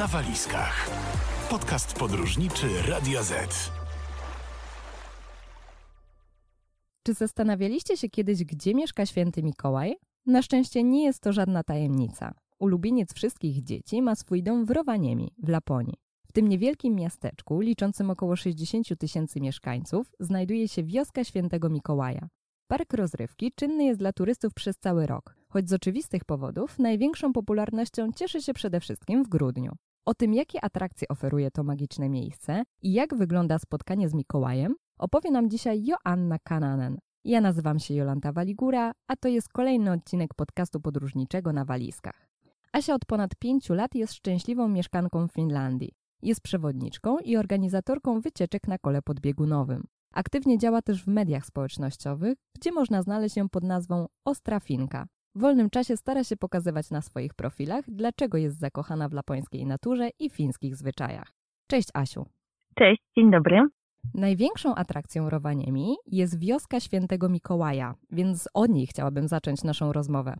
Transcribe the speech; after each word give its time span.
na 0.00 0.06
walizkach. 0.06 0.90
Podcast 1.50 1.98
podróżniczy 1.98 2.66
Radio 2.88 3.22
Z. 3.22 3.70
Czy 7.02 7.14
zastanawialiście 7.14 7.96
się 7.96 8.08
kiedyś, 8.08 8.44
gdzie 8.44 8.74
mieszka 8.74 9.06
święty 9.06 9.42
Mikołaj? 9.42 9.96
Na 10.26 10.42
szczęście 10.42 10.82
nie 10.84 11.04
jest 11.04 11.20
to 11.20 11.32
żadna 11.32 11.62
tajemnica. 11.62 12.34
Ulubieniec 12.58 13.14
wszystkich 13.14 13.62
dzieci 13.62 14.02
ma 14.02 14.14
swój 14.14 14.42
dom 14.42 14.64
w 14.64 14.70
Rowaniemi, 14.70 15.34
w 15.42 15.48
Laponii. 15.48 15.94
W 16.28 16.32
tym 16.32 16.48
niewielkim 16.48 16.94
miasteczku, 16.94 17.60
liczącym 17.60 18.10
około 18.10 18.36
60 18.36 18.98
tysięcy 18.98 19.40
mieszkańców, 19.40 20.12
znajduje 20.20 20.68
się 20.68 20.82
wioska 20.82 21.24
świętego 21.24 21.70
Mikołaja. 21.70 22.28
Park 22.68 22.94
rozrywki 22.94 23.52
czynny 23.54 23.84
jest 23.84 23.98
dla 23.98 24.12
turystów 24.12 24.54
przez 24.54 24.76
cały 24.78 25.06
rok, 25.06 25.36
choć 25.48 25.68
z 25.68 25.72
oczywistych 25.72 26.24
powodów 26.24 26.78
największą 26.78 27.32
popularnością 27.32 28.12
cieszy 28.12 28.42
się 28.42 28.54
przede 28.54 28.80
wszystkim 28.80 29.24
w 29.24 29.28
grudniu. 29.28 29.72
O 30.04 30.14
tym, 30.14 30.34
jakie 30.34 30.64
atrakcje 30.64 31.08
oferuje 31.08 31.50
to 31.50 31.64
magiczne 31.64 32.08
miejsce 32.08 32.62
i 32.82 32.92
jak 32.92 33.14
wygląda 33.14 33.58
spotkanie 33.58 34.08
z 34.08 34.14
Mikołajem, 34.14 34.74
opowie 34.98 35.30
nam 35.30 35.50
dzisiaj 35.50 35.84
Joanna 35.84 36.38
Kananen. 36.38 36.98
Ja 37.24 37.40
nazywam 37.40 37.78
się 37.78 37.94
Jolanta 37.94 38.32
Waligura, 38.32 38.92
a 39.08 39.16
to 39.16 39.28
jest 39.28 39.48
kolejny 39.48 39.92
odcinek 39.92 40.34
podcastu 40.34 40.80
podróżniczego 40.80 41.52
na 41.52 41.64
walizkach. 41.64 42.28
Asia 42.72 42.94
od 42.94 43.04
ponad 43.04 43.30
pięciu 43.38 43.74
lat 43.74 43.94
jest 43.94 44.14
szczęśliwą 44.14 44.68
mieszkanką 44.68 45.28
Finlandii. 45.28 45.92
Jest 46.22 46.40
przewodniczką 46.40 47.18
i 47.18 47.36
organizatorką 47.36 48.20
wycieczek 48.20 48.68
na 48.68 48.78
kole 48.78 49.02
podbiegunowym. 49.02 49.84
Aktywnie 50.14 50.58
działa 50.58 50.82
też 50.82 51.04
w 51.04 51.06
mediach 51.06 51.46
społecznościowych, 51.46 52.38
gdzie 52.56 52.72
można 52.72 53.02
znaleźć 53.02 53.36
ją 53.36 53.48
pod 53.48 53.64
nazwą 53.64 54.06
Ostra 54.24 54.60
Finka. 54.60 55.06
W 55.34 55.40
wolnym 55.40 55.70
czasie 55.70 55.96
stara 55.96 56.24
się 56.24 56.36
pokazywać 56.36 56.90
na 56.90 57.02
swoich 57.02 57.34
profilach, 57.34 57.84
dlaczego 57.88 58.38
jest 58.38 58.58
zakochana 58.58 59.08
w 59.08 59.12
lapońskiej 59.12 59.66
naturze 59.66 60.08
i 60.18 60.30
fińskich 60.30 60.76
zwyczajach. 60.76 61.32
Cześć 61.66 61.88
Asiu. 61.94 62.26
Cześć, 62.74 63.02
dzień 63.16 63.30
dobry. 63.30 63.60
Największą 64.14 64.74
atrakcją 64.74 65.30
Rowaniemi 65.30 65.96
jest 66.06 66.38
wioska 66.38 66.80
świętego 66.80 67.28
Mikołaja, 67.28 67.94
więc 68.10 68.48
od 68.54 68.70
niej 68.70 68.86
chciałabym 68.86 69.28
zacząć 69.28 69.64
naszą 69.64 69.92
rozmowę. 69.92 70.36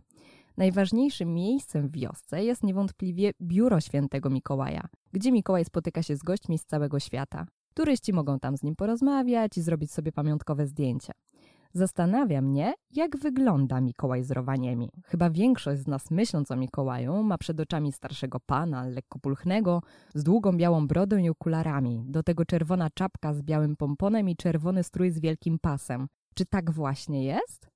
Najważniejszym 0.57 1.33
miejscem 1.33 1.87
w 1.87 1.91
wiosce 1.91 2.43
jest 2.43 2.63
niewątpliwie 2.63 3.31
biuro 3.41 3.81
świętego 3.81 4.29
Mikołaja, 4.29 4.87
gdzie 5.13 5.31
Mikołaj 5.31 5.65
spotyka 5.65 6.03
się 6.03 6.15
z 6.15 6.23
gośćmi 6.23 6.57
z 6.57 6.65
całego 6.65 6.99
świata. 6.99 7.45
Turyści 7.73 8.13
mogą 8.13 8.39
tam 8.39 8.57
z 8.57 8.63
nim 8.63 8.75
porozmawiać 8.75 9.57
i 9.57 9.61
zrobić 9.61 9.91
sobie 9.91 10.11
pamiątkowe 10.11 10.67
zdjęcie. 10.67 11.13
Zastanawia 11.73 12.41
mnie, 12.41 12.73
jak 12.91 13.17
wygląda 13.17 13.81
Mikołaj 13.81 14.23
z 14.23 14.31
Rowaniemi. 14.31 14.89
Chyba 15.05 15.29
większość 15.29 15.81
z 15.81 15.87
nas, 15.87 16.11
myśląc 16.11 16.51
o 16.51 16.55
Mikołaju, 16.55 17.23
ma 17.23 17.37
przed 17.37 17.59
oczami 17.59 17.91
starszego 17.91 18.39
pana, 18.39 18.85
lekko 18.85 19.19
pulchnego, 19.19 19.81
z 20.13 20.23
długą 20.23 20.57
białą 20.57 20.87
brodą 20.87 21.17
i 21.17 21.29
okularami. 21.29 22.03
Do 22.07 22.23
tego 22.23 22.45
czerwona 22.45 22.89
czapka 22.89 23.33
z 23.33 23.41
białym 23.41 23.75
pomponem 23.75 24.29
i 24.29 24.35
czerwony 24.35 24.83
strój 24.83 25.11
z 25.11 25.19
wielkim 25.19 25.59
pasem. 25.59 26.07
Czy 26.35 26.45
tak 26.45 26.71
właśnie 26.71 27.25
jest? 27.25 27.70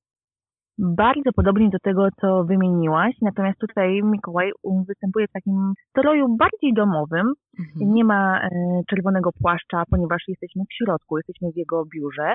Bardzo 0.78 1.32
podobnie 1.36 1.70
do 1.70 1.80
tego, 1.80 2.08
co 2.22 2.44
wymieniłaś, 2.44 3.16
natomiast 3.22 3.60
tutaj 3.60 4.02
Mikołaj 4.04 4.52
występuje 4.88 5.28
w 5.28 5.32
takim 5.32 5.74
stroju 5.90 6.36
bardziej 6.38 6.74
domowym. 6.74 7.34
Mhm. 7.60 7.94
Nie 7.94 8.04
ma 8.04 8.42
e, 8.42 8.50
czerwonego 8.90 9.30
płaszcza, 9.42 9.84
ponieważ 9.90 10.24
jesteśmy 10.28 10.64
w 10.64 10.74
środku, 10.74 11.18
jesteśmy 11.18 11.52
w 11.52 11.58
jego 11.58 11.86
biurze 11.86 12.34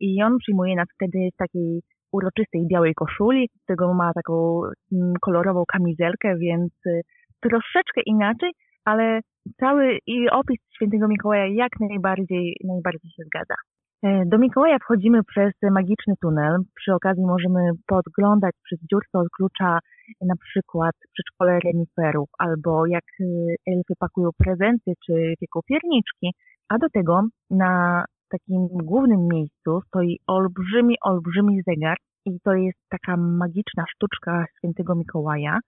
i 0.00 0.22
on 0.22 0.38
przyjmuje 0.38 0.76
nas 0.76 0.88
wtedy 0.94 1.18
w 1.34 1.36
takiej 1.36 1.80
uroczystej 2.12 2.66
białej 2.66 2.94
koszuli, 2.94 3.48
z 3.62 3.66
tego 3.66 3.94
ma 3.94 4.12
taką 4.12 4.62
mm, 4.92 5.14
kolorową 5.20 5.64
kamizelkę, 5.68 6.36
więc 6.36 6.72
e, 6.86 7.00
troszeczkę 7.40 8.00
inaczej, 8.06 8.52
ale 8.84 9.20
cały 9.60 9.98
i 10.06 10.30
opis 10.30 10.58
świętego 10.74 11.08
Mikołaja 11.08 11.46
jak 11.46 11.72
najbardziej, 11.80 12.56
najbardziej 12.64 13.10
się 13.10 13.22
zgadza. 13.24 13.54
E, 14.02 14.26
do 14.26 14.38
Mikołaja 14.38 14.78
wchodzimy 14.78 15.24
przez 15.24 15.52
magiczny 15.70 16.14
tunel. 16.20 16.56
Przy 16.74 16.94
okazji 16.94 17.24
możemy 17.26 17.70
podglądać 17.86 18.54
przez 18.64 18.78
dziurkę 18.90 19.18
od 19.18 19.28
klucza 19.28 19.78
na 20.20 20.34
przykład 20.36 20.94
przedszkole 21.12 21.58
reniferów 21.64 22.28
albo 22.38 22.86
jak 22.86 23.04
e, 23.20 23.24
elfy 23.66 23.94
pakują 23.98 24.30
prezenty 24.38 24.92
czy 25.06 25.34
pieką 25.40 25.60
pierniczki. 25.68 26.32
A 26.68 26.78
do 26.78 26.88
tego 26.88 27.22
na 27.50 28.04
takim 28.28 28.68
głównym 28.68 29.28
miejscu 29.28 29.80
stoi 29.86 30.18
olbrzymi, 30.26 30.96
olbrzymi 31.02 31.62
zegar 31.62 31.96
i 32.26 32.40
to 32.40 32.54
jest 32.54 32.78
taka 32.88 33.16
magiczna 33.16 33.84
sztuczka 33.94 34.44
świętego 34.58 34.94
Mikołaja, 34.94 35.58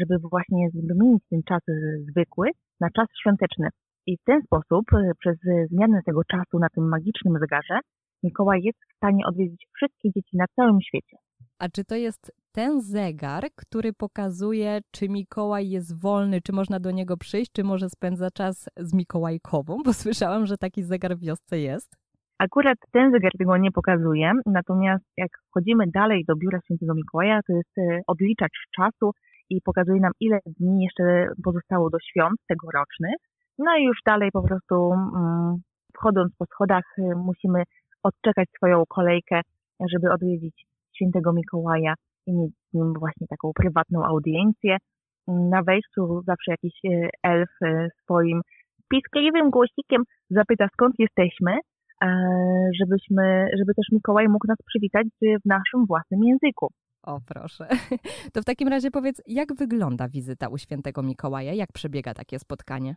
żeby 0.00 0.18
właśnie 0.30 0.68
zmienić 0.70 1.22
ten 1.30 1.42
czas 1.42 1.62
zwykły 2.10 2.50
na 2.80 2.88
czas 2.90 3.06
świąteczny. 3.20 3.68
I 4.06 4.16
w 4.16 4.24
ten 4.24 4.42
sposób, 4.42 4.84
e, 4.92 5.12
przez 5.18 5.36
zmianę 5.70 6.00
tego 6.06 6.24
czasu 6.24 6.58
na 6.58 6.68
tym 6.68 6.88
magicznym 6.88 7.38
zegarze, 7.40 7.78
Mikołaj 8.22 8.60
jest 8.62 8.78
w 8.78 8.96
stanie 8.96 9.26
odwiedzić 9.26 9.66
wszystkie 9.76 10.10
dzieci 10.10 10.36
na 10.36 10.44
całym 10.56 10.80
świecie. 10.80 11.16
A 11.58 11.68
czy 11.68 11.84
to 11.84 11.96
jest 11.96 12.32
ten 12.52 12.80
zegar, 12.80 13.44
który 13.56 13.92
pokazuje, 13.92 14.78
czy 14.90 15.08
Mikołaj 15.08 15.70
jest 15.70 16.02
wolny, 16.02 16.40
czy 16.40 16.52
można 16.52 16.80
do 16.80 16.90
niego 16.90 17.16
przyjść, 17.16 17.52
czy 17.52 17.64
może 17.64 17.88
spędza 17.88 18.28
czas 18.30 18.68
z 18.76 18.94
Mikołajkową? 18.94 19.78
Bo 19.84 19.92
słyszałam, 19.92 20.46
że 20.46 20.56
taki 20.56 20.82
zegar 20.82 21.16
w 21.16 21.20
wiosce 21.20 21.58
jest. 21.58 21.96
Akurat 22.38 22.78
ten 22.92 23.12
zegar 23.12 23.32
tego 23.38 23.56
nie 23.56 23.70
pokazuje, 23.70 24.32
natomiast 24.46 25.04
jak 25.16 25.30
wchodzimy 25.48 25.84
dalej 25.94 26.24
do 26.28 26.36
biura 26.36 26.58
świętego 26.64 26.94
Mikołaja, 26.94 27.40
to 27.46 27.52
jest 27.52 27.78
e, 27.78 28.00
odliczacz 28.06 28.52
czasu 28.76 29.10
i 29.50 29.60
pokazuje 29.64 30.00
nam, 30.00 30.12
ile 30.20 30.38
dni 30.46 30.84
jeszcze 30.84 31.26
pozostało 31.44 31.90
do 31.90 31.98
świąt 31.98 32.40
tegorocznych. 32.48 33.29
No 33.64 33.76
i 33.76 33.84
już 33.84 33.98
dalej 34.06 34.30
po 34.32 34.42
prostu 34.42 34.92
mm, 34.92 35.56
wchodząc 35.96 36.36
po 36.38 36.44
schodach 36.46 36.84
y, 36.98 37.02
musimy 37.16 37.62
odczekać 38.02 38.48
swoją 38.56 38.82
kolejkę, 38.88 39.40
żeby 39.92 40.12
odwiedzić 40.12 40.66
świętego 40.96 41.32
Mikołaja 41.32 41.94
i 42.26 42.32
mieć 42.32 42.52
z 42.70 42.74
nim 42.74 42.92
właśnie 42.98 43.26
taką 43.26 43.50
prywatną 43.54 44.04
audiencję. 44.04 44.76
Na 45.28 45.62
wejściu 45.62 46.22
zawsze 46.26 46.50
jakiś 46.50 46.74
y, 46.84 47.08
elf 47.22 47.50
y, 47.62 47.88
swoim 48.02 48.40
piskliwym 48.90 49.50
głosikiem 49.50 50.02
zapyta 50.30 50.66
skąd 50.72 50.94
jesteśmy, 50.98 51.52
e, 52.04 52.08
żebyśmy, 52.80 53.48
żeby 53.58 53.74
też 53.74 53.86
Mikołaj 53.92 54.28
mógł 54.28 54.46
nas 54.48 54.58
przywitać 54.66 55.06
w 55.22 55.48
naszym 55.48 55.86
własnym 55.86 56.20
języku. 56.24 56.68
O, 57.02 57.20
proszę. 57.26 57.68
To 58.32 58.42
w 58.42 58.44
takim 58.44 58.68
razie 58.68 58.90
powiedz, 58.90 59.22
jak 59.26 59.54
wygląda 59.54 60.08
wizyta 60.08 60.48
u 60.48 60.58
świętego 60.58 61.02
Mikołaja? 61.02 61.52
Jak 61.52 61.72
przebiega 61.72 62.14
takie 62.14 62.38
spotkanie? 62.38 62.94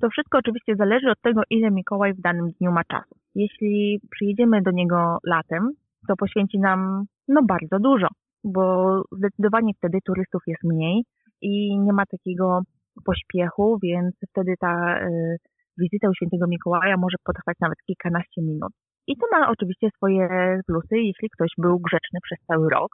To 0.00 0.10
wszystko 0.10 0.38
oczywiście 0.38 0.76
zależy 0.76 1.10
od 1.10 1.20
tego, 1.20 1.42
ile 1.50 1.70
Mikołaj 1.70 2.14
w 2.14 2.20
danym 2.20 2.50
dniu 2.60 2.72
ma 2.72 2.84
czasu. 2.84 3.14
Jeśli 3.34 4.00
przyjedziemy 4.10 4.62
do 4.62 4.70
niego 4.70 5.18
latem, 5.24 5.70
to 6.08 6.16
poświęci 6.16 6.58
nam 6.58 7.04
no 7.28 7.42
bardzo 7.42 7.78
dużo, 7.78 8.08
bo 8.44 8.64
zdecydowanie 9.12 9.72
wtedy 9.74 9.98
turystów 10.04 10.42
jest 10.46 10.64
mniej 10.64 11.04
i 11.42 11.78
nie 11.78 11.92
ma 11.92 12.06
takiego 12.06 12.60
pośpiechu, 13.04 13.78
więc 13.82 14.14
wtedy 14.30 14.54
ta 14.60 15.00
y, 15.00 15.36
wizyta 15.78 16.08
u 16.10 16.14
świętego 16.14 16.46
Mikołaja 16.46 16.96
może 16.96 17.16
potrwać 17.24 17.56
nawet 17.60 17.78
kilkanaście 17.86 18.42
minut. 18.42 18.72
I 19.06 19.16
to 19.16 19.26
ma 19.32 19.50
oczywiście 19.50 19.88
swoje 19.96 20.28
plusy, 20.66 20.96
jeśli 20.96 21.28
ktoś 21.30 21.50
był 21.58 21.78
grzeczny 21.78 22.18
przez 22.22 22.38
cały 22.46 22.70
rok. 22.70 22.90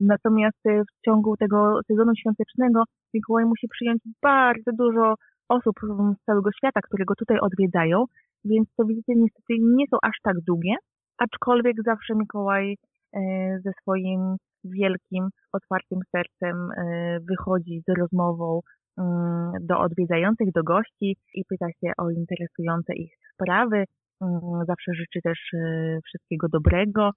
Natomiast 0.00 0.62
w 0.64 1.04
ciągu 1.04 1.36
tego 1.36 1.80
sezonu 1.88 2.12
świątecznego 2.20 2.82
Mikołaj 3.14 3.44
musi 3.44 3.68
przyjąć 3.68 4.00
bardzo 4.22 4.70
dużo 4.72 5.14
osób 5.48 5.74
z 6.20 6.24
całego 6.24 6.50
świata, 6.52 6.80
które 6.80 7.04
go 7.04 7.14
tutaj 7.14 7.38
odwiedzają, 7.40 8.04
więc 8.44 8.68
te 8.76 8.84
wizyty 8.84 9.12
niestety 9.16 9.54
nie 9.60 9.86
są 9.90 9.96
aż 10.02 10.16
tak 10.22 10.36
długie, 10.46 10.74
aczkolwiek 11.18 11.76
zawsze 11.84 12.14
Mikołaj 12.14 12.76
e, 13.16 13.20
ze 13.64 13.70
swoim 13.80 14.36
wielkim, 14.64 15.28
otwartym 15.52 15.98
sercem 16.12 16.70
e, 16.70 17.18
wychodzi 17.20 17.82
z 17.88 17.98
rozmową 17.98 18.60
mm, 18.98 19.52
do 19.60 19.78
odwiedzających, 19.78 20.52
do 20.52 20.62
gości 20.62 21.16
i 21.34 21.44
pyta 21.48 21.66
się 21.80 21.92
o 21.98 22.10
interesujące 22.10 22.94
ich 22.94 23.12
sprawy. 23.32 23.84
Mm, 24.22 24.40
zawsze 24.66 24.94
życzy 24.94 25.20
też 25.22 25.38
e, 25.54 25.98
wszystkiego 26.06 26.48
dobrego. 26.48 27.10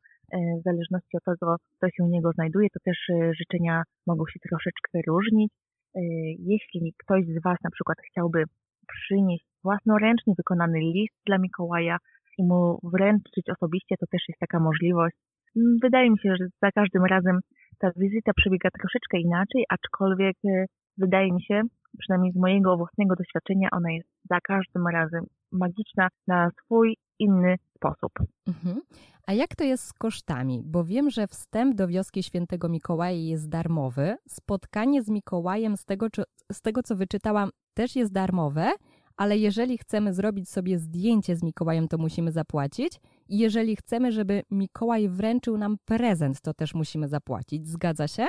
W 0.59 0.63
zależności 0.63 1.17
od 1.17 1.23
tego, 1.23 1.55
co 1.79 1.87
się 1.87 2.03
u 2.03 2.07
niego 2.07 2.31
znajduje, 2.31 2.67
to 2.69 2.79
też 2.85 2.97
życzenia 3.39 3.83
mogą 4.07 4.23
się 4.33 4.39
troszeczkę 4.49 4.99
różnić. 5.07 5.51
Y, 5.95 6.01
jeśli 6.39 6.93
ktoś 6.97 7.25
z 7.25 7.43
Was 7.43 7.57
na 7.63 7.69
przykład 7.69 7.97
chciałby 8.09 8.43
przynieść 8.87 9.45
własnoręcznie 9.63 10.33
wykonany 10.37 10.79
list 10.79 11.15
dla 11.25 11.37
Mikołaja 11.37 11.97
i 12.37 12.43
mu 12.43 12.79
wręczyć 12.83 13.49
osobiście, 13.49 13.95
to 13.99 14.05
też 14.11 14.21
jest 14.29 14.39
taka 14.39 14.59
możliwość. 14.59 15.15
Mm, 15.55 15.77
wydaje 15.81 16.09
mi 16.09 16.19
się, 16.19 16.35
że 16.39 16.45
za 16.61 16.71
każdym 16.71 17.05
razem 17.05 17.39
ta 17.79 17.91
wizyta 17.95 18.31
przebiega 18.35 18.69
troszeczkę 18.79 19.19
inaczej, 19.19 19.63
aczkolwiek 19.69 20.35
y, 20.45 20.65
wydaje 20.97 21.33
mi 21.33 21.43
się, 21.43 21.61
przynajmniej 21.99 22.31
z 22.31 22.35
mojego 22.35 22.77
własnego 22.77 23.15
doświadczenia, 23.15 23.67
ona 23.71 23.91
jest 23.91 24.09
za 24.29 24.39
każdym 24.43 24.87
razem 24.87 25.23
magiczna 25.51 26.07
na 26.27 26.49
swój 26.49 26.97
inny 27.19 27.55
sposób. 27.75 28.11
Mhm. 28.47 28.81
A 29.27 29.33
jak 29.33 29.55
to 29.55 29.63
jest 29.63 29.83
z 29.83 29.93
kosztami? 29.93 30.61
Bo 30.65 30.83
wiem, 30.83 31.09
że 31.09 31.27
wstęp 31.27 31.75
do 31.75 31.87
wioski 31.87 32.23
świętego 32.23 32.69
Mikołaja 32.69 33.17
jest 33.17 33.49
darmowy. 33.49 34.15
Spotkanie 34.27 35.03
z 35.03 35.09
Mikołajem, 35.09 35.77
z 35.77 35.85
tego, 35.85 36.07
z 36.51 36.61
tego 36.61 36.83
co 36.83 36.95
wyczytałam, 36.95 37.49
też 37.73 37.95
jest 37.95 38.11
darmowe, 38.11 38.71
ale 39.17 39.37
jeżeli 39.37 39.77
chcemy 39.77 40.13
zrobić 40.13 40.49
sobie 40.49 40.79
zdjęcie 40.79 41.35
z 41.35 41.43
Mikołajem, 41.43 41.87
to 41.87 41.97
musimy 41.97 42.31
zapłacić. 42.31 42.99
I 43.27 43.37
jeżeli 43.37 43.75
chcemy, 43.75 44.11
żeby 44.11 44.43
Mikołaj 44.51 45.09
wręczył 45.09 45.57
nam 45.57 45.77
prezent, 45.85 46.41
to 46.41 46.53
też 46.53 46.73
musimy 46.73 47.07
zapłacić. 47.07 47.67
Zgadza 47.67 48.07
się? 48.07 48.27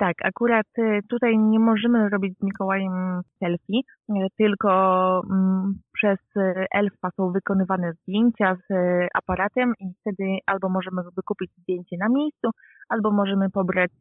Tak, 0.00 0.16
akurat 0.24 0.66
y, 0.78 1.00
tutaj 1.08 1.38
nie 1.38 1.58
możemy 1.58 2.08
robić 2.08 2.38
z 2.38 2.42
Mikołajem 2.42 3.20
selfie, 3.38 3.80
y, 3.80 4.14
tylko 4.38 4.70
mm, 5.30 5.74
przez 5.92 6.18
y, 6.36 6.66
elfa 6.74 7.08
są 7.16 7.32
wykonywane 7.32 7.92
zdjęcia 7.92 8.56
z 8.68 8.72
aparatem 9.14 9.72
i 9.80 9.86
wtedy 10.00 10.24
albo 10.46 10.68
możemy 10.68 11.02
wykupić 11.16 11.50
zdjęcie 11.62 11.96
na 11.98 12.08
miejscu, 12.08 12.48
albo 12.88 13.10
możemy 13.10 13.50
pobrać 13.50 13.92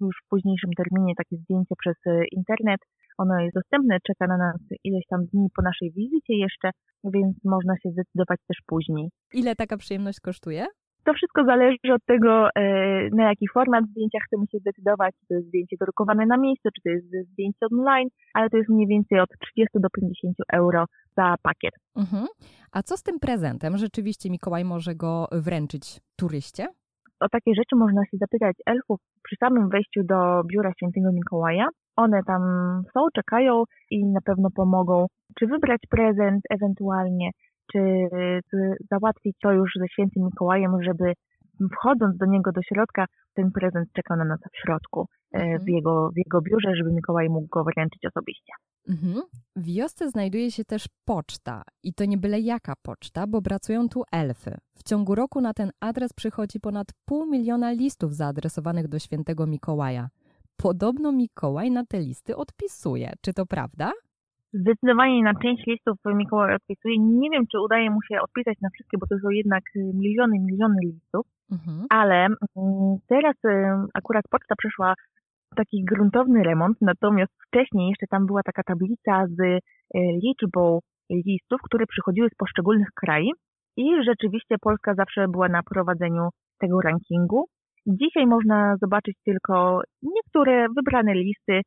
już 0.00 0.16
w 0.24 0.28
późniejszym 0.28 0.70
terminie 0.76 1.14
takie 1.16 1.36
zdjęcie 1.36 1.74
przez 1.78 1.96
internet. 2.32 2.80
Ono 3.18 3.40
jest 3.40 3.54
dostępne, 3.54 3.98
czeka 4.06 4.26
na 4.26 4.36
nas 4.36 4.60
ileś 4.84 5.04
tam 5.10 5.26
dni 5.32 5.48
po 5.56 5.62
naszej 5.62 5.92
wizycie 5.92 6.34
jeszcze, 6.36 6.70
więc 7.04 7.36
można 7.44 7.74
się 7.82 7.90
zdecydować 7.90 8.40
też 8.48 8.58
później. 8.66 9.08
Ile 9.34 9.54
taka 9.54 9.76
przyjemność 9.76 10.20
kosztuje? 10.20 10.66
To 11.04 11.14
wszystko 11.14 11.44
zależy 11.44 11.92
od 11.94 12.04
tego, 12.06 12.48
e, 12.54 12.62
na 13.12 13.24
jaki 13.28 13.46
format 13.54 13.84
zdjęcia 13.90 14.18
chcemy 14.26 14.44
się 14.52 14.58
zdecydować, 14.58 15.14
czy 15.20 15.26
to 15.26 15.34
jest 15.34 15.48
zdjęcie 15.48 15.76
drukowane 15.80 16.26
na 16.26 16.36
miejscu, 16.36 16.68
czy 16.74 16.82
to 16.82 16.88
jest 16.88 17.06
zdjęcie 17.32 17.66
online, 17.72 18.08
ale 18.34 18.50
to 18.50 18.56
jest 18.56 18.68
mniej 18.68 18.86
więcej 18.86 19.20
od 19.20 19.28
30 19.40 19.80
do 19.80 19.88
50 19.90 20.36
euro 20.52 20.84
za 21.16 21.34
pakiet. 21.42 21.74
Mhm. 21.96 22.26
A 22.72 22.82
co 22.82 22.96
z 22.96 23.02
tym 23.02 23.18
prezentem? 23.20 23.76
Rzeczywiście 23.76 24.30
Mikołaj 24.30 24.64
może 24.64 24.94
go 24.94 25.28
wręczyć 25.32 26.00
turyście? 26.16 26.66
O 27.20 27.28
takie 27.28 27.54
rzeczy 27.54 27.76
można 27.76 28.02
się 28.04 28.16
zapytać 28.16 28.56
elfów 28.66 29.00
przy 29.22 29.36
samym 29.36 29.68
wejściu 29.68 30.00
do 30.04 30.42
biura 30.44 30.72
świętego 30.76 31.12
Mikołaja. 31.12 31.68
One 31.96 32.20
tam 32.26 32.42
są, 32.94 33.00
czekają 33.14 33.64
i 33.90 34.04
na 34.04 34.20
pewno 34.20 34.48
pomogą, 34.50 35.06
czy 35.38 35.46
wybrać 35.46 35.80
prezent 35.90 36.40
ewentualnie, 36.50 37.30
czy 37.72 38.08
załatwić 38.90 39.36
to 39.42 39.52
już 39.52 39.70
ze 39.80 39.88
świętym 39.88 40.24
Mikołajem, 40.24 40.82
żeby 40.82 41.12
wchodząc 41.72 42.16
do 42.16 42.26
niego 42.26 42.52
do 42.52 42.62
środka, 42.62 43.06
ten 43.34 43.50
prezent 43.50 43.88
czekał 43.92 44.16
na 44.16 44.24
nas 44.24 44.40
w 44.52 44.56
środku, 44.56 45.06
e, 45.34 45.38
mhm. 45.38 45.64
w, 45.64 45.68
jego, 45.68 46.10
w 46.10 46.16
jego 46.16 46.40
biurze, 46.40 46.76
żeby 46.76 46.92
Mikołaj 46.92 47.28
mógł 47.28 47.48
go 47.48 47.64
wręczyć 47.64 48.06
osobiście. 48.06 48.52
Mhm. 48.88 49.22
W 49.56 49.64
wiosce 49.64 50.10
znajduje 50.10 50.50
się 50.50 50.64
też 50.64 50.88
poczta 51.04 51.62
i 51.82 51.94
to 51.94 52.04
nie 52.04 52.18
byle 52.18 52.40
jaka 52.40 52.74
poczta, 52.82 53.26
bo 53.26 53.42
pracują 53.42 53.88
tu 53.88 54.02
elfy. 54.12 54.56
W 54.74 54.82
ciągu 54.82 55.14
roku 55.14 55.40
na 55.40 55.54
ten 55.54 55.70
adres 55.80 56.12
przychodzi 56.12 56.60
ponad 56.60 56.86
pół 57.04 57.26
miliona 57.26 57.72
listów 57.72 58.14
zaadresowanych 58.14 58.88
do 58.88 58.98
świętego 58.98 59.46
Mikołaja. 59.46 60.08
Podobno 60.56 61.12
Mikołaj 61.12 61.70
na 61.70 61.86
te 61.86 62.00
listy 62.00 62.36
odpisuje. 62.36 63.12
Czy 63.20 63.32
to 63.32 63.46
prawda? 63.46 63.92
Zdecydowanie 64.60 65.22
na 65.22 65.34
część 65.42 65.66
listów 65.66 65.96
Mikołaj 66.06 66.54
odpisuje. 66.54 66.98
Nie 66.98 67.30
wiem, 67.30 67.44
czy 67.52 67.60
udaje 67.60 67.90
mu 67.90 68.02
się 68.02 68.20
odpisać 68.20 68.60
na 68.60 68.68
wszystkie, 68.70 68.98
bo 68.98 69.06
to 69.06 69.18
są 69.18 69.30
jednak 69.30 69.62
miliony, 69.74 70.38
miliony 70.40 70.76
listów. 70.82 71.26
Mhm. 71.52 71.86
Ale 71.90 72.26
mm, 72.26 72.96
teraz 73.08 73.36
akurat 73.94 74.24
poczta 74.30 74.54
przeszła 74.58 74.94
taki 75.56 75.84
gruntowny 75.84 76.42
remont, 76.42 76.76
natomiast 76.80 77.32
wcześniej 77.46 77.88
jeszcze 77.88 78.06
tam 78.06 78.26
była 78.26 78.42
taka 78.42 78.62
tablica 78.62 79.26
z 79.26 79.40
e, 79.40 79.58
liczbą 79.94 80.78
listów, 81.10 81.60
które 81.62 81.86
przychodziły 81.86 82.28
z 82.28 82.36
poszczególnych 82.36 82.88
krajów 82.94 83.38
i 83.76 84.04
rzeczywiście 84.04 84.56
Polska 84.60 84.94
zawsze 84.94 85.28
była 85.28 85.48
na 85.48 85.62
prowadzeniu 85.62 86.28
tego 86.60 86.80
rankingu. 86.80 87.44
Dzisiaj 87.86 88.26
można 88.26 88.76
zobaczyć 88.82 89.16
tylko 89.24 89.80
niektóre 90.02 90.66
wybrane 90.76 91.14
listy, 91.14 91.60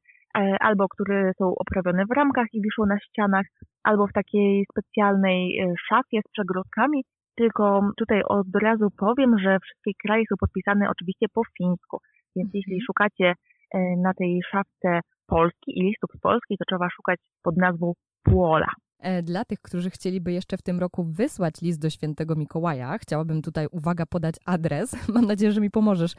albo 0.60 0.88
które 0.88 1.31
są 1.38 1.54
oprawione 1.56 2.06
w 2.06 2.16
ramkach 2.16 2.48
i 2.54 2.62
wiszą 2.62 2.86
na 2.86 3.00
ścianach, 3.00 3.45
albo 3.84 4.07
w 4.07 4.13
takiej 4.13 4.66
specjalnej 4.72 5.60
e, 5.60 5.74
szafie 5.89 6.19
z 6.28 6.31
przegródkami. 6.31 7.04
Tylko 7.36 7.89
tutaj 7.98 8.22
od 8.24 8.48
razu 8.62 8.88
powiem, 8.98 9.39
że 9.39 9.57
wszystkie 9.60 9.92
kraje 10.04 10.24
są 10.30 10.36
podpisane 10.39 10.89
oczywiście 10.89 11.25
po 11.34 11.42
fińsku, 11.57 11.98
więc 12.36 12.50
jeśli 12.54 12.74
mhm. 12.74 12.86
szukacie 12.88 13.34
e, 13.74 13.80
na 13.98 14.13
tej 14.13 14.39
szafce 14.51 15.00
Polski 15.28 15.80
i 15.80 15.84
listów 15.84 16.10
z 16.18 16.19
Polski, 16.19 16.57
to 16.57 16.66
trzeba 16.68 16.90
szukać 16.90 17.19
pod 17.44 17.57
nazwą 17.57 17.94
Płola. 18.24 18.68
E, 19.00 19.24
dla 19.24 19.45
tych, 19.45 19.62
którzy 19.62 19.90
chcieliby 19.90 20.31
jeszcze 20.31 20.57
w 20.57 20.62
tym 20.62 20.80
roku 20.80 21.04
wysłać 21.04 21.62
list 21.62 21.81
do 21.81 21.90
świętego 21.90 22.36
Mikołaja, 22.36 22.98
chciałabym 22.98 23.42
tutaj, 23.42 23.68
uwaga, 23.72 24.06
podać 24.06 24.36
adres. 24.45 24.95
Mam 25.16 25.25
nadzieję, 25.25 25.51
że 25.51 25.62
mi 25.62 25.72
pomożesz. 25.72 26.13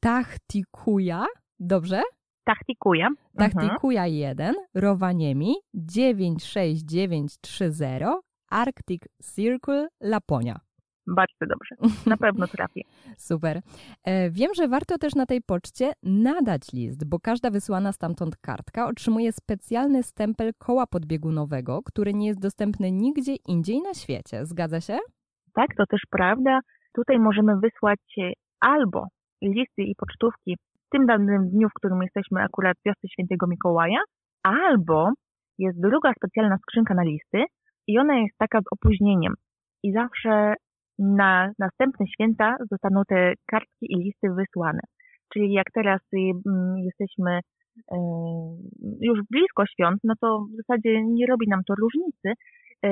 Tachtikuja, 0.00 1.26
dobrze? 1.60 2.02
Tachtikuja. 2.48 3.08
Tachtikuja 3.38 4.06
1, 4.06 4.54
Rowaniemi 4.74 5.54
96930, 5.74 8.20
Arctic 8.50 9.02
Circle, 9.22 9.88
Laponia. 10.00 10.60
Bardzo 11.06 11.46
dobrze. 11.46 11.76
Na 12.06 12.16
pewno 12.26 12.46
trafię. 12.46 12.80
Super. 13.18 13.60
E, 14.04 14.30
wiem, 14.30 14.54
że 14.54 14.68
warto 14.68 14.98
też 14.98 15.14
na 15.14 15.26
tej 15.26 15.42
poczcie 15.42 15.92
nadać 16.02 16.72
list, 16.72 17.08
bo 17.08 17.20
każda 17.20 17.50
wysłana 17.50 17.92
stamtąd 17.92 18.36
kartka 18.36 18.86
otrzymuje 18.86 19.32
specjalny 19.32 20.02
stempel 20.02 20.52
koła 20.58 20.86
podbiegunowego, 20.86 21.82
który 21.84 22.14
nie 22.14 22.26
jest 22.26 22.40
dostępny 22.40 22.92
nigdzie 22.92 23.36
indziej 23.48 23.82
na 23.82 23.94
świecie. 23.94 24.46
Zgadza 24.46 24.80
się? 24.80 24.98
Tak, 25.54 25.74
to 25.76 25.86
też 25.86 26.00
prawda. 26.10 26.60
Tutaj 26.94 27.18
możemy 27.18 27.60
wysłać 27.60 28.00
e, 28.18 28.32
albo 28.60 29.06
listy 29.42 29.82
i 29.82 29.94
pocztówki 29.94 30.56
tym 30.92 31.06
danym 31.06 31.50
dniu, 31.50 31.68
w 31.68 31.74
którym 31.74 32.02
jesteśmy 32.02 32.42
akurat 32.42 32.76
wiosce 32.86 33.08
świętego 33.08 33.46
Mikołaja, 33.46 34.00
albo 34.42 35.10
jest 35.58 35.80
druga 35.80 36.12
specjalna 36.16 36.56
skrzynka 36.58 36.94
na 36.94 37.02
listy 37.02 37.44
i 37.86 37.98
ona 37.98 38.18
jest 38.18 38.38
taka 38.38 38.60
z 38.60 38.64
opóźnieniem. 38.72 39.34
I 39.82 39.92
zawsze 39.92 40.54
na 40.98 41.52
następne 41.58 42.06
święta 42.06 42.56
zostaną 42.70 43.02
te 43.08 43.32
kartki 43.46 43.86
i 43.92 43.96
listy 43.96 44.28
wysłane. 44.30 44.80
Czyli 45.32 45.52
jak 45.52 45.66
teraz 45.74 46.00
y, 46.14 46.16
mm, 46.46 46.78
jesteśmy 46.78 47.40
e, 47.92 47.96
już 49.00 49.18
blisko 49.30 49.66
świąt, 49.66 50.00
no 50.04 50.14
to 50.20 50.46
w 50.52 50.56
zasadzie 50.56 51.04
nie 51.04 51.26
robi 51.26 51.48
nam 51.48 51.60
to 51.66 51.74
różnicy, 51.74 52.28
e, 52.82 52.90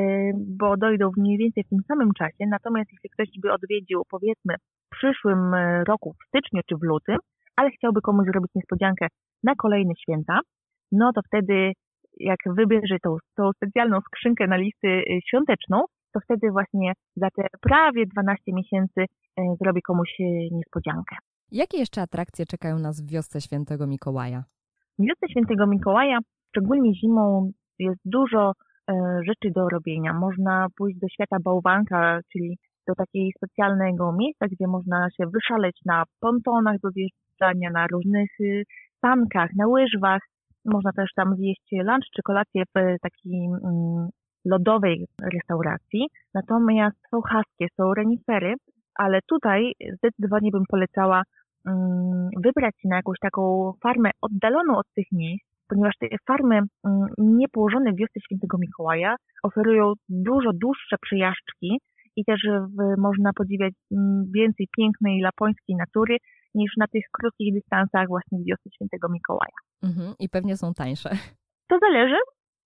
bo 0.58 0.76
dojdą 0.76 1.10
mniej 1.16 1.38
więcej 1.38 1.64
w 1.64 1.68
tym 1.68 1.78
samym 1.88 2.12
czasie. 2.18 2.46
Natomiast 2.46 2.92
jeśli 2.92 3.10
ktoś 3.10 3.28
by 3.42 3.52
odwiedził, 3.52 4.02
powiedzmy, 4.10 4.54
w 4.86 4.96
przyszłym 4.96 5.54
roku, 5.88 6.12
w 6.12 6.28
styczniu 6.28 6.60
czy 6.68 6.76
w 6.76 6.82
lutym, 6.82 7.16
ale 7.56 7.70
chciałby 7.70 8.00
komuś 8.00 8.26
zrobić 8.26 8.50
niespodziankę 8.54 9.06
na 9.42 9.54
kolejne 9.54 9.94
święta, 10.02 10.40
no 10.92 11.12
to 11.14 11.20
wtedy 11.26 11.72
jak 12.20 12.38
wybierze 12.46 12.96
tą, 13.02 13.16
tą 13.36 13.50
specjalną 13.52 14.00
skrzynkę 14.00 14.46
na 14.46 14.56
listy 14.56 15.02
świąteczną, 15.28 15.84
to 16.12 16.20
wtedy 16.24 16.50
właśnie 16.50 16.92
za 17.16 17.28
te 17.36 17.46
prawie 17.60 18.06
12 18.06 18.42
miesięcy 18.52 19.00
e, 19.00 19.42
zrobi 19.60 19.82
komuś 19.82 20.10
e, 20.20 20.24
niespodziankę. 20.52 21.16
Jakie 21.52 21.78
jeszcze 21.78 22.02
atrakcje 22.02 22.46
czekają 22.46 22.78
nas 22.78 23.00
w 23.00 23.10
wiosce 23.10 23.40
Świętego 23.40 23.86
Mikołaja? 23.86 24.44
W 24.98 25.02
wiosce 25.02 25.28
Świętego 25.30 25.66
Mikołaja, 25.66 26.18
szczególnie 26.48 26.94
zimą, 26.94 27.50
jest 27.78 28.00
dużo 28.04 28.52
rzeczy 29.26 29.50
do 29.54 29.68
robienia. 29.68 30.12
Można 30.12 30.66
pójść 30.76 30.98
do 30.98 31.08
świata 31.08 31.36
bałwanka, 31.44 32.20
czyli 32.32 32.58
do 32.86 32.94
takiego 32.94 33.30
specjalnego 33.36 34.12
miejsca, 34.12 34.46
gdzie 34.46 34.66
można 34.66 35.08
się 35.16 35.26
wyszaleć 35.26 35.80
na 35.86 36.04
pontonach 36.20 36.76
do 36.82 36.90
zjeżdżania, 36.90 37.70
na 37.70 37.86
różnych 37.86 38.30
sankach, 39.00 39.50
na 39.56 39.66
łyżwach. 39.66 40.22
Można 40.64 40.92
też 40.92 41.10
tam 41.16 41.36
zjeść 41.36 41.68
lunch 41.72 42.06
czy 42.16 42.22
kolację 42.22 42.62
w 42.64 43.00
takim 43.02 43.54
mm, 43.54 44.08
lodowej 44.44 45.06
restauracji, 45.34 46.06
natomiast 46.34 46.96
są 47.10 47.20
haskie, 47.20 47.66
są 47.76 47.94
renifery, 47.94 48.54
ale 48.94 49.20
tutaj 49.28 49.72
zdecydowanie 49.96 50.50
bym 50.50 50.64
polecała 50.68 51.22
um, 51.66 52.28
wybrać 52.44 52.74
się 52.80 52.88
na 52.88 52.96
jakąś 52.96 53.18
taką 53.18 53.72
farmę 53.82 54.10
oddaloną 54.20 54.76
od 54.76 54.86
tych 54.94 55.06
miejsc, 55.12 55.46
ponieważ 55.68 55.94
te 56.00 56.06
farmy 56.26 56.60
um, 56.84 57.06
nie 57.18 57.48
położone 57.48 57.92
w 57.92 57.96
wiosce 57.96 58.20
Świętego 58.20 58.58
Mikołaja 58.58 59.16
oferują 59.42 59.92
dużo 60.08 60.50
dłuższe 60.52 60.96
przejażdżki 61.02 61.78
i 62.16 62.24
też 62.24 62.40
w, 62.44 63.00
można 63.00 63.30
podziwiać 63.32 63.74
um, 63.90 64.24
więcej 64.34 64.68
pięknej 64.76 65.20
lapońskiej 65.20 65.76
natury 65.76 66.16
niż 66.54 66.72
na 66.76 66.86
tych 66.86 67.04
krótkich 67.12 67.54
dystansach 67.54 68.08
właśnie 68.08 68.38
w 68.38 68.44
wiosce 68.44 68.70
Świętego 68.74 69.08
Mikołaja. 69.08 69.58
Mhm, 69.82 70.14
I 70.18 70.28
pewnie 70.28 70.56
są 70.56 70.74
tańsze. 70.74 71.10
To 71.68 71.78
zależy, 71.78 72.16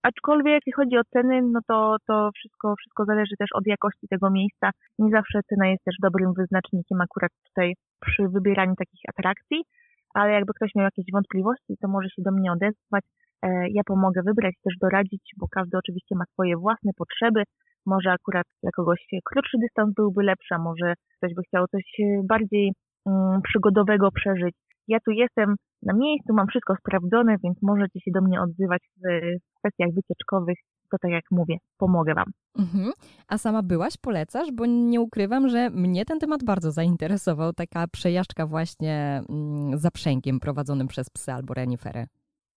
Aczkolwiek 0.02 0.54
jeśli 0.54 0.73
chodzi 0.73 0.97
o 0.99 1.04
ceny, 1.12 1.42
no 1.42 1.61
to, 1.69 1.97
to 2.07 2.30
wszystko, 2.35 2.75
wszystko 2.76 3.04
zależy 3.04 3.37
też 3.38 3.49
od 3.54 3.66
jakości 3.66 4.09
tego 4.11 4.30
miejsca. 4.30 4.71
Nie 4.99 5.11
zawsze 5.11 5.40
cena 5.49 5.66
jest 5.66 5.85
też 5.85 5.95
dobrym 6.02 6.33
wyznacznikiem 6.35 7.00
akurat 7.00 7.33
tutaj 7.47 7.75
przy 8.00 8.28
wybieraniu 8.28 8.75
takich 8.76 9.00
atrakcji, 9.09 9.64
ale 10.14 10.33
jakby 10.33 10.52
ktoś 10.54 10.71
miał 10.75 10.85
jakieś 10.85 11.07
wątpliwości, 11.12 11.76
to 11.80 11.88
może 11.88 12.09
się 12.09 12.23
do 12.23 12.30
mnie 12.30 12.52
odezwać. 12.52 13.04
E, 13.42 13.71
ja 13.71 13.83
pomogę 13.87 14.23
wybrać, 14.23 14.54
też 14.64 14.75
doradzić, 14.80 15.23
bo 15.37 15.47
każdy 15.49 15.78
oczywiście 15.78 16.14
ma 16.16 16.25
swoje 16.33 16.57
własne 16.57 16.92
potrzeby. 16.97 17.42
Może 17.87 18.12
akurat 18.12 18.46
dla 18.62 18.70
kogoś 18.70 19.06
krótszy 19.25 19.58
dystans 19.58 19.94
byłby 19.94 20.22
lepszy, 20.22 20.54
a 20.54 20.58
może 20.58 20.94
ktoś 21.16 21.34
by 21.34 21.42
chciał 21.42 21.66
coś 21.66 21.84
bardziej 22.25 22.72
mm, 23.06 23.42
przygodowego 23.42 24.10
przeżyć. 24.10 24.54
Ja 24.88 24.99
tu 25.00 25.10
jestem 25.10 25.56
na 25.82 25.94
miejscu, 25.94 26.34
mam 26.34 26.46
wszystko 26.46 26.75
sprawdzone, 26.76 27.37
więc 27.44 27.62
możecie 27.62 28.00
się 28.00 28.10
do 28.14 28.20
mnie 28.20 28.40
odzywać 28.40 28.82
w 28.96 29.02
kwestiach 29.58 29.88
wycieczkowych. 29.94 30.58
To 30.90 30.96
tak 31.02 31.10
jak 31.10 31.25
mówię, 31.30 31.56
pomogę 31.78 32.14
Wam. 32.14 32.30
Mhm. 32.58 32.92
A 33.28 33.38
sama 33.38 33.62
byłaś, 33.62 33.94
polecasz? 34.02 34.49
Bo 34.52 34.66
nie 34.66 35.00
ukrywam, 35.00 35.49
że 35.49 35.70
mnie 35.70 36.04
ten 36.04 36.18
temat 36.18 36.44
bardzo 36.44 36.70
zainteresował. 36.70 37.52
Taka 37.52 37.87
przejażdżka 37.92 38.46
właśnie 38.46 39.20
mm, 39.28 39.78
zaprzęgiem 39.78 40.40
prowadzonym 40.40 40.88
przez 40.88 41.10
psy 41.10 41.32
albo 41.32 41.54
renifery. 41.54 42.06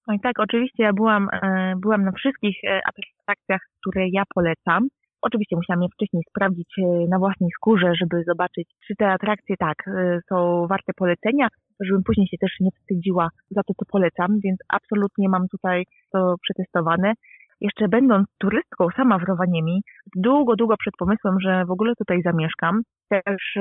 No 0.08 0.13
i 0.13 0.20
tak, 0.20 0.39
oczywiście 0.39 0.84
ja 0.84 0.94
byłam, 0.94 1.27
e, 1.32 1.74
byłam 1.77 2.03
na 2.03 2.12
wszystkich 2.12 2.63
e, 2.63 2.82
atrakcjach, 2.89 3.62
które 3.80 4.10
ja 4.10 4.24
polecam. 4.36 4.88
Oczywiście 5.25 5.56
musiałam 5.56 5.84
je 5.84 5.89
wcześniej 5.94 6.24
sprawdzić 6.30 6.72
e, 6.77 6.84
na 7.10 7.20
własnej 7.20 7.50
skórze, 7.56 7.92
żeby 8.01 8.24
zobaczyć, 8.24 8.68
czy 8.88 8.96
te 8.96 9.12
atrakcje 9.12 9.56
tak 9.58 9.77
są 10.30 10.68
warte 10.68 10.94
polecenia, 10.98 11.48
żebym 11.80 12.03
później 12.03 12.27
się 12.27 12.38
też 12.38 12.51
nie 12.60 12.70
wstydziła 12.72 13.30
za 13.50 13.62
to, 13.63 13.74
co 13.74 13.86
polecam, 13.86 14.39
więc 14.44 14.60
absolutnie 14.70 15.30
mam 15.30 15.48
tutaj 15.48 15.84
to 16.12 16.36
przetestowane. 16.42 17.13
Jeszcze 17.62 17.88
będąc 17.88 18.27
turystką 18.38 18.88
sama 18.96 19.20
w 19.20 19.24
Rowaniemi, 19.24 19.82
długo, 20.15 20.56
długo 20.56 20.75
przed 20.77 20.94
pomysłem, 21.00 21.39
że 21.39 21.65
w 21.65 21.72
ogóle 21.72 21.94
tutaj 21.96 22.22
zamieszkam, 22.22 22.82
też 23.10 23.58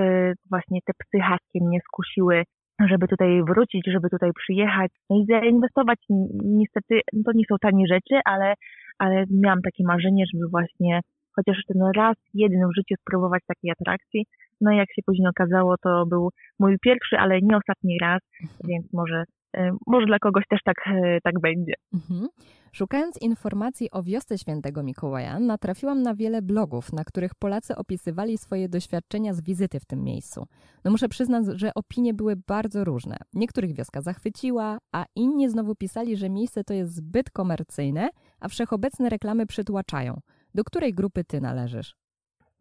właśnie 0.51 0.79
te 0.87 0.93
psy 0.99 1.21
haskie 1.21 1.61
mnie 1.65 1.79
skusiły 1.89 2.45
żeby 2.89 3.09
tutaj 3.09 3.43
wrócić, 3.49 3.83
żeby 3.93 4.11
tutaj 4.11 4.31
przyjechać 4.33 4.91
no 5.11 5.17
i 5.17 5.27
zainwestować. 5.27 5.99
Niestety 6.45 7.01
to 7.25 7.33
nie 7.35 7.45
są 7.49 7.57
tanie 7.61 7.87
rzeczy, 7.87 8.21
ale, 8.25 8.55
ale 8.99 9.25
miałam 9.31 9.63
takie 9.63 9.85
marzenie, 9.85 10.25
żeby 10.33 10.49
właśnie 10.51 11.01
chociaż 11.37 11.57
ten 11.69 11.83
raz, 11.97 12.17
jeden 12.35 12.69
w 12.69 12.77
życiu 12.77 12.95
spróbować 13.01 13.43
takiej 13.47 13.71
atrakcji. 13.71 14.27
No 14.61 14.73
i 14.73 14.77
jak 14.77 14.89
się 14.95 15.03
później 15.07 15.29
okazało, 15.29 15.75
to 15.83 16.07
był 16.07 16.31
mój 16.59 16.79
pierwszy, 16.79 17.17
ale 17.19 17.41
nie 17.43 17.57
ostatni 17.57 17.99
raz, 17.99 18.21
więc 18.65 18.93
może 18.93 19.25
Y, 19.57 19.71
może 19.87 20.07
dla 20.07 20.19
kogoś 20.19 20.45
też 20.51 20.61
tak, 20.65 20.77
y, 20.87 21.19
tak 21.23 21.41
będzie. 21.41 21.75
Mhm. 21.95 22.29
Szukając 22.73 23.23
informacji 23.23 23.91
o 23.91 24.03
wiosce 24.03 24.39
świętego 24.39 24.83
Mikołaja, 24.83 25.39
natrafiłam 25.39 26.03
na 26.03 26.15
wiele 26.15 26.43
blogów, 26.43 26.93
na 26.93 27.05
których 27.05 27.35
Polacy 27.35 27.77
opisywali 27.77 28.39
swoje 28.39 28.69
doświadczenia 28.69 29.35
z 29.35 29.43
wizyty 29.43 29.81
w 29.81 29.85
tym 29.85 30.05
miejscu. 30.05 30.47
No 30.85 30.91
muszę 30.91 31.09
przyznać, 31.09 31.45
że 31.55 31.75
opinie 31.75 32.15
były 32.15 32.37
bardzo 32.49 32.85
różne. 32.85 33.17
Niektórych 33.35 33.75
wioska 33.75 34.01
zachwyciła, 34.01 34.79
a 34.93 35.05
inni 35.17 35.51
znowu 35.51 35.75
pisali, 35.75 36.17
że 36.17 36.31
miejsce 36.31 36.65
to 36.65 36.75
jest 36.75 36.95
zbyt 36.95 37.31
komercyjne, 37.31 38.09
a 38.41 38.49
wszechobecne 38.49 39.09
reklamy 39.09 39.47
przytłaczają. 39.47 40.21
Do 40.55 40.65
której 40.65 40.95
grupy 40.95 41.25
ty 41.25 41.41
należysz? 41.41 41.95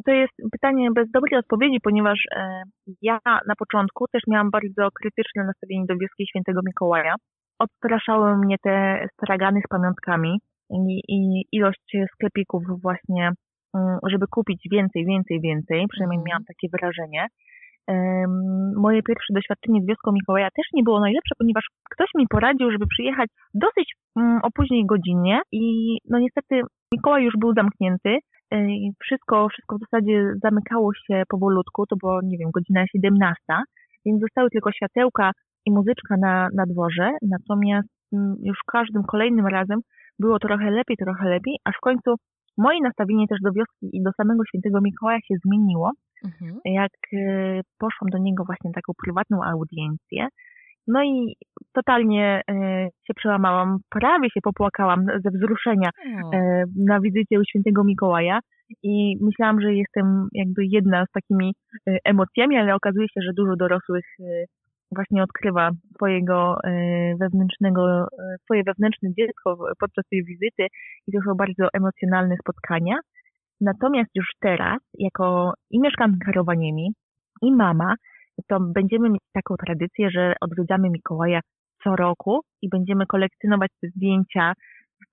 To 0.05 0.11
jest 0.11 0.33
pytanie 0.51 0.91
bez 0.91 1.11
dobrej 1.11 1.39
odpowiedzi, 1.39 1.77
ponieważ 1.83 2.19
e, 2.35 2.63
ja 3.01 3.19
na 3.25 3.55
początku 3.57 4.05
też 4.11 4.21
miałam 4.27 4.51
bardzo 4.51 4.91
krytyczne 4.91 5.43
nastawienie 5.43 5.85
do 5.85 5.95
wioski 5.97 6.27
świętego 6.27 6.61
Mikołaja. 6.65 7.15
Odstraszały 7.59 8.37
mnie 8.37 8.55
te 8.63 9.05
stragany 9.13 9.61
z 9.65 9.69
pamiątkami 9.69 10.39
i, 10.69 11.01
i 11.07 11.45
ilość 11.51 11.97
sklepików 12.13 12.63
właśnie, 12.81 13.31
mm, 13.75 13.97
żeby 14.11 14.25
kupić 14.27 14.67
więcej, 14.71 15.05
więcej, 15.05 15.41
więcej, 15.41 15.85
przynajmniej 15.91 16.19
mhm. 16.19 16.27
miałam 16.27 16.43
takie 16.45 16.67
wrażenie. 16.73 17.27
Moje 18.75 19.03
pierwsze 19.03 19.33
doświadczenie 19.33 19.81
z 19.81 19.87
wioską 19.87 20.11
Mikołaja 20.11 20.47
też 20.55 20.65
nie 20.73 20.83
było 20.83 20.99
najlepsze, 20.99 21.35
ponieważ 21.37 21.65
ktoś 21.91 22.07
mi 22.15 22.27
poradził, 22.27 22.71
żeby 22.71 22.87
przyjechać 22.87 23.29
dosyć 23.53 23.95
mm, 24.15 24.39
o 24.43 24.51
później 24.51 24.85
godzinie 24.85 25.41
i 25.51 25.97
no 26.09 26.19
niestety 26.19 26.61
Mikołaj 26.93 27.23
już 27.23 27.33
był 27.39 27.53
zamknięty, 27.53 28.17
wszystko, 29.03 29.49
wszystko 29.49 29.75
w 29.77 29.79
zasadzie 29.79 30.33
zamykało 30.43 30.93
się 30.93 31.23
powolutku, 31.29 31.85
to 31.85 31.95
było, 31.95 32.19
nie 32.23 32.37
wiem, 32.37 32.49
godzina 32.51 32.85
17, 32.87 33.37
więc 34.05 34.21
zostały 34.21 34.49
tylko 34.49 34.71
światełka 34.71 35.31
i 35.65 35.71
muzyczka 35.71 36.15
na, 36.17 36.47
na 36.55 36.65
dworze, 36.65 37.11
natomiast 37.21 37.89
mm, 38.13 38.35
już 38.43 38.57
każdym 38.67 39.03
kolejnym 39.03 39.47
razem 39.47 39.79
było 40.19 40.39
trochę 40.39 40.71
lepiej, 40.71 40.97
trochę 40.97 41.29
lepiej, 41.29 41.55
aż 41.65 41.75
w 41.75 41.81
końcu 41.81 42.15
moje 42.57 42.79
nastawienie 42.83 43.27
też 43.27 43.39
do 43.41 43.51
wioski 43.51 43.89
i 43.93 44.03
do 44.03 44.11
samego 44.11 44.45
świętego 44.45 44.81
Mikołaja 44.81 45.19
się 45.19 45.35
zmieniło, 45.45 45.91
mhm. 46.25 46.59
jak 46.65 46.91
e, 47.13 47.61
poszłam 47.79 48.09
do 48.11 48.17
niego 48.17 48.43
właśnie 48.45 48.71
taką 48.71 48.93
prywatną 49.03 49.43
audiencję, 49.43 50.27
no 50.87 51.03
i 51.03 51.35
totalnie 51.73 52.41
e, 52.51 52.53
się 53.07 53.13
przełamałam, 53.15 53.77
prawie 53.89 54.29
się 54.29 54.41
popłakałam 54.43 55.05
ze 55.23 55.29
wzruszenia 55.31 55.89
e, 56.33 56.63
na 56.77 56.99
wizycie 56.99 57.39
u 57.39 57.43
świętego 57.49 57.83
Mikołaja 57.83 58.39
i 58.83 59.17
myślałam, 59.21 59.61
że 59.61 59.73
jestem 59.73 60.27
jakby 60.33 60.65
jedna 60.65 61.05
z 61.05 61.11
takimi 61.11 61.53
e, 61.87 61.97
emocjami, 62.03 62.57
ale 62.57 62.75
okazuje 62.75 63.07
się, 63.07 63.21
że 63.21 63.33
dużo 63.33 63.55
dorosłych 63.55 64.05
właśnie 64.95 65.23
odkrywa 65.23 65.71
swojego 65.95 66.57
wewnętrznego, 67.19 68.07
swoje 68.43 68.63
wewnętrzne 68.63 69.09
dziecko 69.19 69.57
podczas 69.79 70.05
tej 70.11 70.23
wizyty 70.25 70.67
i 71.07 71.11
to 71.11 71.19
są 71.25 71.35
bardzo 71.35 71.67
emocjonalne 71.73 72.35
spotkania. 72.41 72.95
Natomiast 73.61 74.09
już 74.15 74.27
teraz, 74.39 74.79
jako 74.99 75.53
i 75.71 75.79
mieszkanka 75.79 76.31
Rowaniemi, 76.31 76.93
i 77.41 77.51
mama, 77.51 77.95
to 78.47 78.59
będziemy 78.59 79.09
mieć 79.09 79.21
taką 79.33 79.55
tradycję, 79.65 80.09
że 80.11 80.33
odwiedzamy 80.41 80.89
Mikołaja 80.89 81.39
co 81.83 81.95
roku 81.95 82.41
i 82.61 82.69
będziemy 82.69 83.05
kolekcjonować 83.05 83.71
te 83.81 83.87
zdjęcia, 83.87 84.53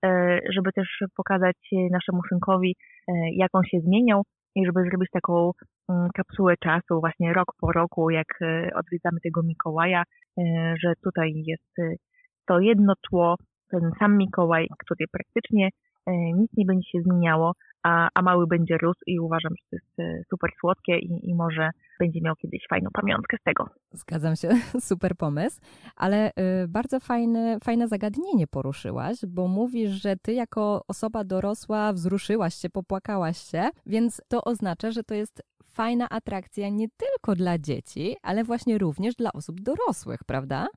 e, 0.05 0.39
żeby 0.53 0.71
też 0.71 1.03
pokazać 1.15 1.55
naszemu 1.91 2.21
synkowi, 2.29 2.75
e, 3.07 3.13
jak 3.33 3.49
on 3.53 3.63
się 3.63 3.79
zmieniał 3.79 4.23
i 4.55 4.65
żeby 4.65 4.83
zrobić 4.83 5.09
taką 5.11 5.51
mm, 5.89 6.09
kapsułę 6.15 6.53
czasu 6.63 6.99
właśnie 6.99 7.33
rok 7.33 7.47
po 7.59 7.71
roku, 7.71 8.09
jak 8.09 8.41
e, 8.41 8.69
odwiedzamy 8.75 9.19
tego 9.23 9.43
Mikołaja, 9.43 10.03
że 10.83 10.93
tutaj 11.03 11.33
jest 11.47 11.99
to 12.47 12.59
jedno 12.59 12.93
tło, 13.09 13.35
ten 13.71 13.91
sam 13.99 14.17
Mikołaj, 14.17 14.67
który 14.79 15.05
praktycznie 15.11 15.69
nic 16.07 16.51
nie 16.57 16.65
będzie 16.65 16.89
się 16.89 17.01
zmieniało, 17.01 17.53
a, 17.83 18.09
a 18.13 18.21
mały 18.21 18.47
będzie 18.47 18.77
rósł 18.77 18.99
i 19.07 19.19
uważam, 19.19 19.51
że 19.57 19.63
to 19.69 19.75
jest 19.75 19.99
e, 19.99 20.23
super 20.29 20.51
słodkie 20.59 20.99
i, 20.99 21.29
i 21.29 21.35
może 21.35 21.69
będzie 21.99 22.21
miał 22.21 22.35
kiedyś 22.35 22.61
fajną 22.69 22.89
pamiątkę 22.93 23.37
z 23.41 23.43
tego. 23.43 23.69
Zgadzam 23.91 24.35
się, 24.35 24.49
super 24.89 25.15
pomysł, 25.15 25.61
ale 25.95 26.29
y, 26.29 26.67
bardzo 26.67 26.99
fajne, 26.99 27.57
fajne 27.63 27.87
zagadnienie 27.87 28.47
poruszyłaś, 28.47 29.17
bo 29.27 29.47
mówisz, 29.47 29.91
że 29.91 30.15
ty 30.21 30.33
jako 30.33 30.81
osoba 30.87 31.23
dorosła 31.23 31.93
wzruszyłaś 31.93 32.55
się, 32.55 32.69
popłakałaś 32.69 33.37
się, 33.37 33.69
więc 33.85 34.21
to 34.27 34.43
oznacza, 34.43 34.91
że 34.91 35.03
to 35.03 35.13
jest 35.13 35.41
fajna 35.65 36.09
atrakcja 36.09 36.69
nie 36.69 36.87
tylko 36.97 37.35
dla 37.35 37.57
dzieci, 37.57 38.15
ale 38.21 38.43
właśnie 38.43 38.77
również 38.77 39.15
dla 39.15 39.33
osób 39.33 39.61
dorosłych, 39.61 40.19
prawda? 40.23 40.67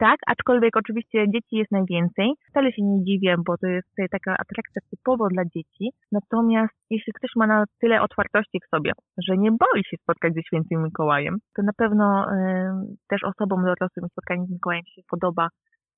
Tak, 0.00 0.18
aczkolwiek 0.26 0.76
oczywiście 0.76 1.18
dzieci 1.34 1.56
jest 1.56 1.70
najwięcej. 1.70 2.28
Wcale 2.50 2.72
się 2.72 2.82
nie 2.82 3.04
dziwię, 3.04 3.34
bo 3.46 3.58
to 3.58 3.66
jest 3.66 3.88
taka 4.10 4.32
atrakcja 4.32 4.80
typowo 4.90 5.28
dla 5.28 5.44
dzieci. 5.44 5.90
Natomiast 6.12 6.74
jeśli 6.90 7.12
ktoś 7.12 7.30
ma 7.36 7.46
na 7.46 7.64
tyle 7.80 8.02
otwartości 8.02 8.58
w 8.64 8.76
sobie, 8.76 8.92
że 9.28 9.36
nie 9.38 9.50
boi 9.50 9.84
się 9.84 9.96
spotkać 10.02 10.34
ze 10.34 10.42
świętym 10.42 10.82
Mikołajem, 10.82 11.36
to 11.56 11.62
na 11.62 11.72
pewno 11.76 12.24
y, 12.24 12.96
też 13.08 13.20
osobom 13.24 13.64
dorosłym 13.64 14.08
spotkanie 14.12 14.46
z 14.46 14.50
Mikołajem 14.50 14.84
się 14.94 15.02
podoba, 15.10 15.48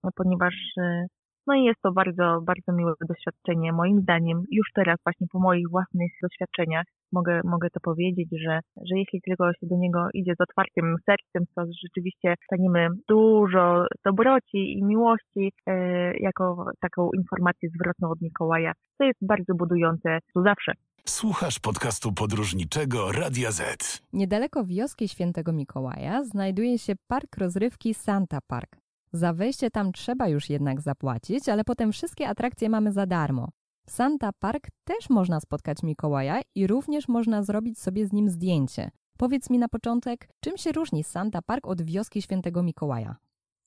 no, 0.05 0.11
ponieważ 0.17 0.55
y, 0.79 1.07
no 1.47 1.55
i 1.55 1.65
jest 1.65 1.81
to 1.83 1.93
bardzo, 1.93 2.41
bardzo 2.43 2.73
miłe 2.73 2.93
doświadczenie. 3.09 3.73
Moim 3.73 4.01
zdaniem, 4.01 4.45
już 4.51 4.67
teraz 4.75 4.97
właśnie 5.07 5.27
po 5.33 5.39
moich 5.39 5.69
własnych 5.71 6.11
doświadczeniach 6.23 6.85
mogę, 7.13 7.41
mogę 7.45 7.71
to 7.71 7.81
powiedzieć, 7.81 8.29
że, 8.45 8.61
że 8.77 8.99
jeśli 8.99 9.21
tylko 9.21 9.53
się 9.53 9.67
do 9.67 9.77
niego 9.77 10.09
idzie 10.15 10.35
z 10.39 10.41
otwartym 10.41 10.97
sercem, 11.07 11.43
to 11.55 11.63
rzeczywiście 11.83 12.35
staniemy 12.45 12.89
dużo 13.09 13.87
dobroci 14.05 14.79
i 14.79 14.85
miłości 14.85 15.53
e, 15.67 15.73
jako 16.19 16.65
taką 16.81 17.11
informację 17.19 17.69
zwrotną 17.75 18.11
od 18.11 18.21
Mikołaja. 18.21 18.73
To 18.99 19.05
jest 19.05 19.19
bardzo 19.23 19.55
budujące 19.55 20.19
tu 20.35 20.43
zawsze. 20.43 20.73
Słuchasz 21.09 21.59
podcastu 21.59 22.13
podróżniczego 22.13 23.13
Radia 23.13 23.51
Z. 23.51 24.01
Niedaleko 24.13 24.65
wioski 24.65 25.09
Świętego 25.09 25.53
Mikołaja 25.53 26.25
znajduje 26.25 26.79
się 26.79 26.93
park 27.09 27.37
rozrywki 27.39 27.95
Santa 27.95 28.39
Park. 28.47 28.82
Za 29.15 29.33
wejście 29.33 29.71
tam 29.71 29.93
trzeba 29.93 30.29
już 30.29 30.51
jednak 30.51 30.81
zapłacić, 30.81 31.49
ale 31.49 31.65
potem 31.65 31.93
wszystkie 31.93 32.29
atrakcje 32.29 32.69
mamy 32.69 32.93
za 32.93 33.07
darmo. 33.07 33.49
W 33.87 33.91
Santa 33.91 34.31
Park 34.41 34.67
też 34.85 35.11
można 35.11 35.41
spotkać 35.41 35.83
Mikołaja 35.83 36.41
i 36.55 36.67
również 36.67 37.09
można 37.09 37.43
zrobić 37.43 37.79
sobie 37.79 38.07
z 38.07 38.13
nim 38.13 38.29
zdjęcie. 38.29 38.91
Powiedz 39.19 39.51
mi 39.51 39.59
na 39.59 39.69
początek, 39.69 40.29
czym 40.41 40.57
się 40.57 40.73
różni 40.73 41.05
Santa 41.05 41.43
Park 41.43 41.67
od 41.67 41.83
wioski 41.83 42.23
Świętego 42.23 42.63
Mikołaja? 42.63 43.17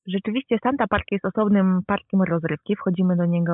Rzeczywiście 0.08 0.58
Santa 0.64 0.88
Park 0.88 1.06
jest 1.12 1.26
osobnym 1.26 1.82
parkiem 1.88 2.22
rozrywki. 2.22 2.76
Wchodzimy 2.76 3.16
do 3.16 3.26
niego 3.26 3.54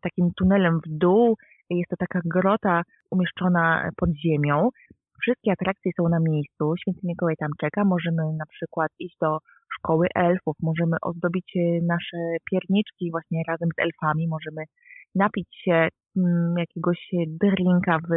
takim 0.00 0.30
tunelem 0.36 0.80
w 0.86 0.88
dół. 0.88 1.36
Jest 1.70 1.90
to 1.90 1.96
taka 1.96 2.20
grota 2.24 2.82
umieszczona 3.10 3.90
pod 3.96 4.10
ziemią. 4.10 4.68
Wszystkie 5.20 5.52
atrakcje 5.52 5.92
są 5.96 6.08
na 6.08 6.20
miejscu. 6.20 6.74
Święty 6.80 7.00
Mikołaj 7.04 7.36
tam 7.36 7.50
czeka. 7.60 7.84
Możemy 7.84 8.32
na 8.32 8.46
przykład 8.46 8.90
iść 8.98 9.16
do 9.20 9.38
szkoły 9.78 10.06
elfów, 10.14 10.56
możemy 10.62 10.96
ozdobić 11.02 11.52
e, 11.56 11.60
nasze 11.86 12.20
pierniczki 12.50 13.10
właśnie 13.10 13.42
razem 13.48 13.68
z 13.76 13.82
elfami, 13.82 14.28
możemy 14.28 14.62
napić 15.14 15.48
się 15.64 15.88
mm, 16.16 16.54
jakiegoś 16.58 16.98
drinka 17.26 17.98
w 17.98 18.10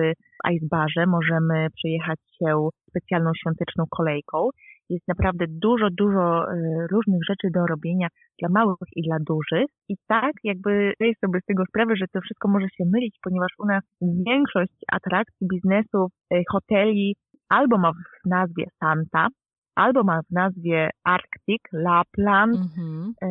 icebarze, 0.51 1.05
możemy 1.07 1.67
przejechać 1.75 2.19
się 2.38 2.69
specjalną 2.89 3.31
świąteczną 3.41 3.83
kolejką. 3.89 4.50
Jest 4.89 5.07
naprawdę 5.07 5.45
dużo, 5.50 5.88
dużo 5.91 6.51
e, 6.51 6.55
różnych 6.91 7.21
rzeczy 7.29 7.47
do 7.53 7.65
robienia 7.67 8.07
dla 8.39 8.50
małych 8.50 8.89
i 8.95 9.01
dla 9.01 9.17
dużych. 9.19 9.65
I 9.89 9.95
tak 10.07 10.31
jakby 10.43 10.93
zdaję 10.95 11.13
sobie 11.25 11.39
z 11.41 11.45
tego 11.45 11.63
sprawę, 11.65 11.95
że 11.95 12.05
to 12.13 12.21
wszystko 12.21 12.47
może 12.47 12.67
się 12.77 12.83
mylić, 12.93 13.15
ponieważ 13.24 13.51
u 13.59 13.65
nas 13.65 13.83
większość 14.01 14.74
atrakcji, 14.91 15.47
biznesów, 15.53 16.12
e, 16.33 16.41
hoteli 16.51 17.15
albo 17.50 17.77
ma 17.77 17.91
w 17.91 18.29
nazwie 18.29 18.65
Santa, 18.79 19.27
albo 19.75 20.03
ma 20.03 20.22
w 20.22 20.32
nazwie 20.32 20.89
Arctic, 21.03 21.62
Lapland, 21.74 22.55
Mhm. 22.58 23.13
e, 23.24 23.27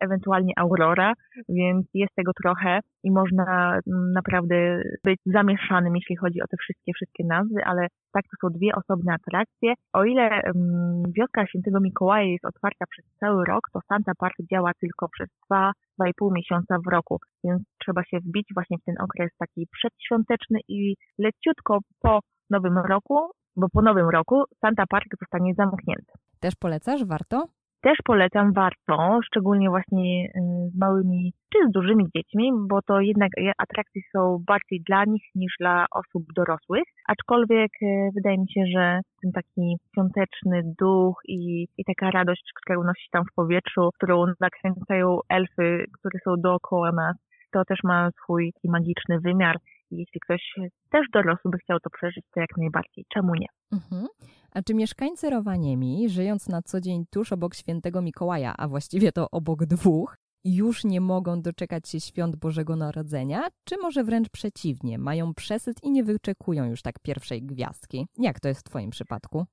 ewentualnie 0.00 0.52
Aurora, 0.56 1.12
więc 1.48 1.86
jest 1.94 2.14
tego 2.14 2.32
trochę 2.42 2.80
i 3.04 3.10
można 3.10 3.78
mm, 3.86 4.12
naprawdę 4.12 4.82
być 5.04 5.20
zamieszanym, 5.26 5.96
jeśli 5.96 6.16
chodzi 6.16 6.42
o 6.42 6.46
te 6.46 6.56
wszystkie, 6.56 6.92
wszystkie 6.92 7.24
nazwy, 7.24 7.64
ale 7.64 7.86
tak 8.12 8.24
to 8.24 8.36
są 8.48 8.58
dwie 8.58 8.70
osobne 8.74 9.14
atrakcje. 9.14 9.74
O 9.92 10.04
ile 10.04 10.22
mm, 10.42 11.02
wioska 11.16 11.46
Świętego 11.46 11.80
Mikołaja 11.80 12.24
jest 12.32 12.44
otwarta 12.44 12.84
przez 12.90 13.04
cały 13.20 13.44
rok, 13.44 13.60
to 13.72 13.80
Santa 13.88 14.12
Park 14.18 14.34
działa 14.52 14.72
tylko 14.80 15.08
przez 15.08 15.28
dwa, 15.46 15.72
dwa 15.98 16.08
i 16.08 16.14
pół 16.14 16.32
miesiąca 16.32 16.76
w 16.86 16.90
roku, 16.92 17.18
więc 17.44 17.62
trzeba 17.78 18.04
się 18.04 18.18
wbić 18.20 18.46
właśnie 18.54 18.78
w 18.78 18.84
ten 18.84 18.94
okres 19.00 19.30
taki 19.38 19.66
przedświąteczny 19.72 20.58
i 20.68 20.94
leciutko 21.18 21.78
po 22.02 22.20
Nowym 22.50 22.78
Roku, 22.78 23.30
bo 23.58 23.68
po 23.68 23.82
Nowym 23.82 24.08
Roku 24.08 24.44
Santa 24.60 24.84
Park 24.88 25.08
zostanie 25.20 25.54
zamknięty. 25.54 26.12
Też 26.40 26.54
polecasz? 26.54 27.04
Warto? 27.04 27.44
Też 27.80 27.98
polecam, 28.04 28.52
warto, 28.52 29.20
szczególnie 29.26 29.70
właśnie 29.70 30.24
y, 30.24 30.30
z 30.70 30.78
małymi 30.78 31.32
czy 31.52 31.58
z 31.68 31.72
dużymi 31.72 32.04
dziećmi, 32.16 32.52
bo 32.68 32.82
to 32.82 33.00
jednak 33.00 33.30
e, 33.38 33.52
atrakcje 33.58 34.02
są 34.12 34.38
bardziej 34.46 34.82
dla 34.86 35.04
nich 35.04 35.22
niż 35.34 35.54
dla 35.60 35.86
osób 35.90 36.22
dorosłych. 36.36 36.84
Aczkolwiek 37.08 37.70
e, 37.82 37.86
wydaje 38.14 38.38
mi 38.38 38.52
się, 38.52 38.64
że 38.74 39.00
ten 39.22 39.32
taki 39.32 39.76
świąteczny 39.92 40.62
duch 40.78 41.20
i, 41.28 41.66
i 41.78 41.84
taka 41.84 42.10
radość, 42.10 42.52
która 42.54 42.78
unosi 42.78 43.08
tam 43.10 43.24
w 43.32 43.34
powietrzu, 43.34 43.90
którą 43.94 44.24
nakręcają 44.40 45.18
elfy, 45.28 45.84
które 45.92 46.18
są 46.24 46.34
dookoła 46.36 46.92
nas, 46.92 47.16
to 47.52 47.64
też 47.64 47.78
ma 47.84 48.10
swój 48.10 48.52
magiczny 48.64 49.20
wymiar. 49.20 49.56
Jeśli 49.90 50.20
ktoś 50.20 50.42
też 50.90 51.06
dorosły 51.12 51.50
by 51.50 51.58
chciał 51.58 51.80
to 51.80 51.90
przeżyć, 51.90 52.24
to 52.34 52.40
jak 52.40 52.56
najbardziej. 52.56 53.04
Czemu 53.14 53.34
nie? 53.34 53.46
Mhm. 53.72 54.06
A 54.52 54.62
czy 54.62 54.74
mieszkańcy 54.74 55.30
Rowaniemi, 55.30 56.08
żyjąc 56.08 56.48
na 56.48 56.62
co 56.62 56.80
dzień 56.80 57.04
tuż 57.10 57.32
obok 57.32 57.54
świętego 57.54 58.02
Mikołaja, 58.02 58.54
a 58.58 58.68
właściwie 58.68 59.12
to 59.12 59.30
obok 59.30 59.64
dwóch, 59.64 60.16
już 60.44 60.84
nie 60.84 61.00
mogą 61.00 61.42
doczekać 61.42 61.88
się 61.88 62.00
świąt 62.00 62.36
Bożego 62.36 62.76
Narodzenia, 62.76 63.48
czy 63.64 63.76
może 63.76 64.04
wręcz 64.04 64.28
przeciwnie, 64.28 64.98
mają 64.98 65.34
przesyt 65.34 65.76
i 65.82 65.90
nie 65.90 66.04
wyczekują 66.04 66.64
już 66.64 66.82
tak 66.82 66.94
pierwszej 67.02 67.42
gwiazdki? 67.42 68.06
Jak 68.18 68.40
to 68.40 68.48
jest 68.48 68.60
w 68.60 68.70
Twoim 68.70 68.90
przypadku? 68.90 69.46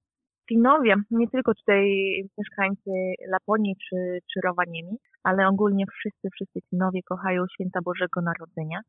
Finowie, 0.50 0.96
nie 1.12 1.28
tylko 1.28 1.54
tutaj 1.54 1.84
mieszkańcy 2.38 2.92
Laponii 3.28 3.76
czy, 3.90 4.20
czy 4.34 4.40
Rowaniemi, 4.44 4.98
ale 5.24 5.48
ogólnie 5.48 5.86
wszyscy, 5.94 6.30
wszyscy 6.34 6.60
Finowie 6.70 7.00
kochają 7.04 7.44
święta 7.54 7.80
Bożego 7.86 8.22
Narodzenia. 8.22 8.80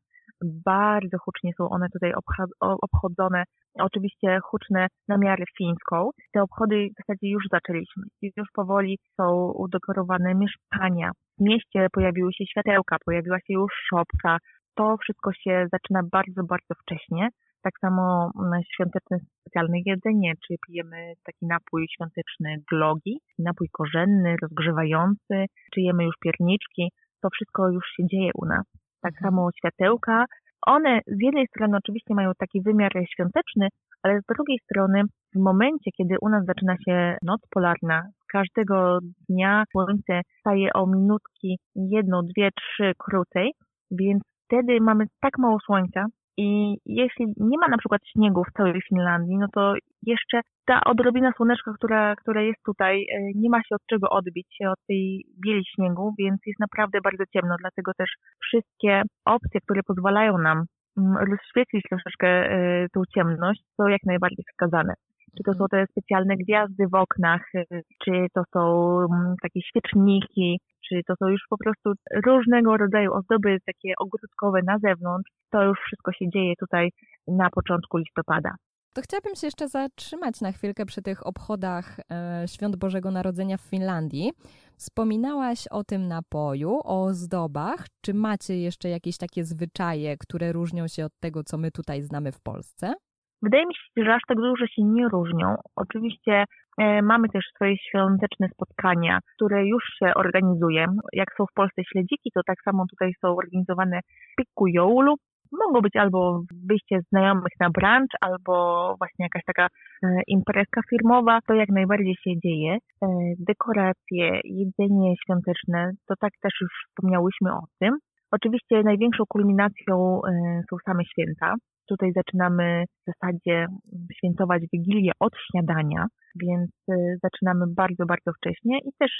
Bardzo 0.65 1.17
hucznie 1.17 1.51
są 1.57 1.69
one 1.69 1.89
tutaj 1.89 2.13
obchodzone, 2.59 3.43
oczywiście 3.79 4.39
huczne 4.43 4.87
na 5.07 5.17
miarę 5.17 5.43
fińską. 5.57 6.09
Te 6.33 6.41
obchody 6.41 6.87
w 6.89 6.97
zasadzie 6.97 7.29
już 7.29 7.43
zaczęliśmy. 7.51 8.03
Już 8.21 8.47
powoli 8.53 8.99
są 9.21 9.51
udekorowane 9.55 10.35
mieszkania. 10.35 11.11
W 11.39 11.41
mieście 11.43 11.87
pojawiły 11.91 12.33
się 12.33 12.45
światełka, 12.45 12.97
pojawiła 13.05 13.37
się 13.39 13.53
już 13.53 13.73
szopka. 13.89 14.37
To 14.75 14.97
wszystko 14.97 15.33
się 15.33 15.67
zaczyna 15.71 16.01
bardzo, 16.11 16.43
bardzo 16.43 16.73
wcześnie. 16.81 17.29
Tak 17.63 17.73
samo 17.81 18.31
świąteczne 18.75 19.17
specjalne 19.41 19.77
jedzenie, 19.85 20.33
czy 20.47 20.55
pijemy 20.67 21.13
taki 21.23 21.45
napój 21.45 21.87
świąteczny 21.95 22.55
glogi, 22.71 23.19
napój 23.39 23.67
korzenny, 23.71 24.35
rozgrzewający, 24.41 25.45
czy 25.73 25.81
jemy 25.81 26.03
już 26.03 26.15
pierniczki. 26.21 26.91
To 27.21 27.29
wszystko 27.29 27.69
już 27.69 27.85
się 27.95 28.07
dzieje 28.07 28.31
u 28.41 28.45
nas. 28.45 28.65
Tak 29.01 29.13
samo 29.21 29.49
światełka. 29.57 30.25
One 30.67 30.99
z 31.07 31.21
jednej 31.21 31.47
strony 31.47 31.77
oczywiście 31.77 32.13
mają 32.15 32.31
taki 32.37 32.61
wymiar 32.61 32.91
świąteczny, 33.13 33.67
ale 34.03 34.21
z 34.21 34.25
drugiej 34.35 34.59
strony 34.59 35.01
w 35.35 35.39
momencie, 35.39 35.91
kiedy 35.97 36.15
u 36.21 36.29
nas 36.29 36.45
zaczyna 36.45 36.75
się 36.85 37.17
noc 37.21 37.41
polarna, 37.49 38.03
każdego 38.31 38.99
dnia 39.29 39.63
słońce 39.71 40.21
staje 40.39 40.73
o 40.73 40.87
minutki, 40.87 41.59
jedną, 41.75 42.21
dwie, 42.21 42.49
trzy 42.51 42.91
krócej, 42.97 43.51
więc 43.91 44.23
wtedy 44.45 44.77
mamy 44.81 45.05
tak 45.21 45.37
mało 45.37 45.57
słońca 45.65 46.05
i 46.37 46.77
jeśli 46.85 47.25
nie 47.37 47.57
ma 47.57 47.67
na 47.67 47.77
przykład 47.77 48.01
śniegu 48.07 48.43
w 48.43 48.53
całej 48.57 48.81
Finlandii, 48.89 49.37
no 49.37 49.47
to 49.53 49.73
jeszcze 50.03 50.41
ta 50.65 50.83
odrobina 50.83 51.31
słoneczka, 51.37 51.73
która, 51.73 52.15
która 52.15 52.41
jest 52.41 52.63
tutaj, 52.65 53.01
e, 53.01 53.31
nie 53.35 53.49
ma 53.49 53.59
się 53.63 53.75
od 53.75 53.85
czego 53.89 54.09
odbić 54.09 54.47
się 54.57 54.69
od 54.69 54.79
tej 54.87 55.25
bieli 55.45 55.65
śniegu, 55.75 56.13
więc 56.19 56.37
jest 56.45 56.59
naprawdę 56.59 57.01
bardzo 57.01 57.23
ciemno, 57.33 57.55
dlatego 57.59 57.91
też 57.97 58.09
wszystkie 58.41 59.01
opcje, 59.25 59.61
które 59.61 59.81
pozwalają 59.83 60.37
nam 60.37 60.65
mm, 60.97 61.17
rozświetlić 61.31 61.83
troszeczkę 61.89 62.27
e, 62.27 62.87
tą 62.93 63.01
ciemność, 63.15 63.61
są 63.77 63.87
jak 63.87 64.03
najbardziej 64.05 64.45
wskazane. 64.51 64.93
Czy 65.37 65.43
to 65.43 65.53
są 65.53 65.65
te 65.71 65.85
specjalne 65.91 66.35
gwiazdy 66.37 66.87
w 66.87 66.95
oknach, 66.95 67.41
e, 67.55 67.63
czy 68.03 68.11
to 68.33 68.41
są 68.53 68.61
mm, 68.99 69.35
takie 69.41 69.61
świeczniki, 69.61 70.59
czy 70.89 71.01
to 71.07 71.13
są 71.15 71.27
już 71.27 71.41
po 71.49 71.57
prostu 71.57 71.93
różnego 72.25 72.77
rodzaju 72.77 73.13
ozdoby 73.13 73.57
takie 73.65 73.93
ogródkowe 73.99 74.59
na 74.65 74.79
zewnątrz. 74.79 75.31
To 75.51 75.63
już 75.63 75.79
wszystko 75.79 76.11
się 76.11 76.29
dzieje 76.29 76.53
tutaj 76.59 76.89
na 77.27 77.49
początku 77.49 77.97
listopada. 77.97 78.55
To 78.97 79.01
chciałabym 79.01 79.35
się 79.35 79.47
jeszcze 79.47 79.67
zatrzymać 79.67 80.41
na 80.41 80.51
chwilkę 80.51 80.85
przy 80.85 81.01
tych 81.01 81.27
obchodach 81.27 81.99
e, 81.99 82.47
Świąt 82.47 82.75
Bożego 82.75 83.11
Narodzenia 83.11 83.57
w 83.57 83.61
Finlandii. 83.61 84.31
Wspominałaś 84.77 85.67
o 85.71 85.83
tym 85.83 86.07
napoju, 86.07 86.71
o 86.83 87.03
ozdobach. 87.03 87.85
Czy 88.05 88.13
macie 88.13 88.57
jeszcze 88.57 88.89
jakieś 88.89 89.17
takie 89.17 89.43
zwyczaje, 89.43 90.17
które 90.17 90.51
różnią 90.51 90.87
się 90.87 91.05
od 91.05 91.19
tego, 91.19 91.43
co 91.43 91.57
my 91.57 91.71
tutaj 91.71 92.01
znamy 92.01 92.31
w 92.31 92.41
Polsce? 92.41 92.93
Wydaje 93.41 93.65
mi 93.65 93.75
się, 93.75 94.03
że 94.03 94.13
aż 94.15 94.21
tak 94.27 94.37
dużo 94.37 94.67
się 94.67 94.83
nie 94.83 95.07
różnią. 95.09 95.55
Oczywiście 95.75 96.45
e, 96.77 97.01
mamy 97.01 97.29
też 97.29 97.45
swoje 97.55 97.77
świąteczne 97.77 98.47
spotkania, 98.49 99.19
które 99.35 99.67
już 99.67 99.83
się 99.99 100.13
organizuje. 100.15 100.85
Jak 101.13 101.27
są 101.37 101.45
w 101.45 101.53
Polsce 101.53 101.81
śledziki, 101.91 102.31
to 102.33 102.41
tak 102.45 102.57
samo 102.65 102.85
tutaj 102.89 103.11
są 103.21 103.35
organizowane 103.35 103.99
pikku 104.37 104.67
joulu. 104.67 105.15
Mogą 105.51 105.81
być 105.81 105.95
albo 105.95 106.41
wyjście 106.69 106.99
znajomych 107.09 107.53
na 107.59 107.69
brunch, 107.69 108.15
albo 108.21 108.95
właśnie 108.97 109.25
jakaś 109.25 109.43
taka 109.45 109.67
e, 110.03 110.21
imprezka 110.27 110.81
firmowa. 110.89 111.39
To 111.47 111.53
jak 111.53 111.69
najbardziej 111.69 112.15
się 112.23 112.39
dzieje. 112.43 112.73
E, 112.73 113.07
dekoracje, 113.39 114.39
jedzenie 114.43 115.13
świąteczne, 115.23 115.91
to 116.07 116.13
tak 116.19 116.31
też 116.41 116.53
już 116.61 116.71
wspomniałyśmy 116.89 117.53
o 117.53 117.63
tym. 117.79 117.97
Oczywiście 118.31 118.83
największą 118.83 119.23
kulminacją 119.29 120.21
e, 120.27 120.61
są 120.69 120.77
same 120.85 121.05
święta. 121.05 121.53
Tutaj 121.89 122.11
zaczynamy 122.13 122.83
w 123.01 123.11
zasadzie 123.11 123.67
świętować 124.13 124.63
Wigilię 124.73 125.11
od 125.19 125.33
śniadania, 125.51 126.05
więc 126.35 126.71
y, 126.91 127.17
zaczynamy 127.23 127.65
bardzo, 127.67 128.05
bardzo 128.05 128.31
wcześnie 128.33 128.79
i 128.79 128.89
też 128.99 129.11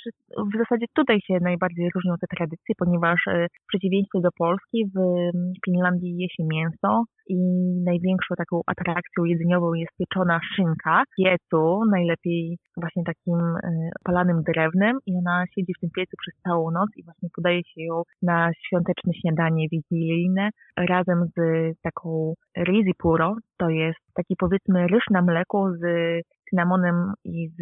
w 0.53 0.57
zasadzie 0.57 0.85
tutaj 0.93 1.19
się 1.27 1.37
najbardziej 1.41 1.89
różnią 1.95 2.15
te 2.21 2.27
tradycje, 2.37 2.75
ponieważ 2.77 3.27
y, 3.27 3.47
w 3.63 3.67
przeciwieństwie 3.67 4.19
do 4.21 4.29
Polski 4.37 4.85
w 4.95 4.97
mm, 4.99 5.53
Finlandii 5.65 6.17
je 6.17 6.27
się 6.29 6.43
mięso 6.53 7.03
i 7.27 7.37
największą 7.85 8.35
taką 8.35 8.61
atrakcją 8.67 9.23
jedzeniową 9.25 9.73
jest 9.73 9.91
pieczona 9.99 10.39
szynka. 10.55 11.03
Piecu, 11.17 11.85
najlepiej 11.91 12.57
właśnie 12.77 13.03
takim 13.03 13.39
y, 13.39 13.89
palanym 14.03 14.43
drewnem 14.43 14.97
i 15.05 15.15
ona 15.15 15.43
siedzi 15.55 15.73
w 15.77 15.79
tym 15.79 15.89
piecu 15.95 16.17
przez 16.21 16.41
całą 16.43 16.71
noc 16.71 16.89
i 16.97 17.03
właśnie 17.03 17.29
podaje 17.35 17.61
się 17.63 17.81
ją 17.83 18.01
na 18.21 18.51
świąteczne 18.67 19.13
śniadanie 19.13 19.67
wigilijne 19.71 20.49
razem 20.77 21.25
z 21.37 21.41
taką 21.81 22.33
rizi 22.57 22.93
puro, 22.97 23.35
to 23.57 23.69
jest 23.69 23.99
taki 24.13 24.35
powiedzmy 24.39 24.87
ryż 24.87 25.03
na 25.11 25.21
mleku 25.21 25.69
z 25.71 25.83
cynamonem 26.49 27.13
i 27.25 27.49
z, 27.49 27.57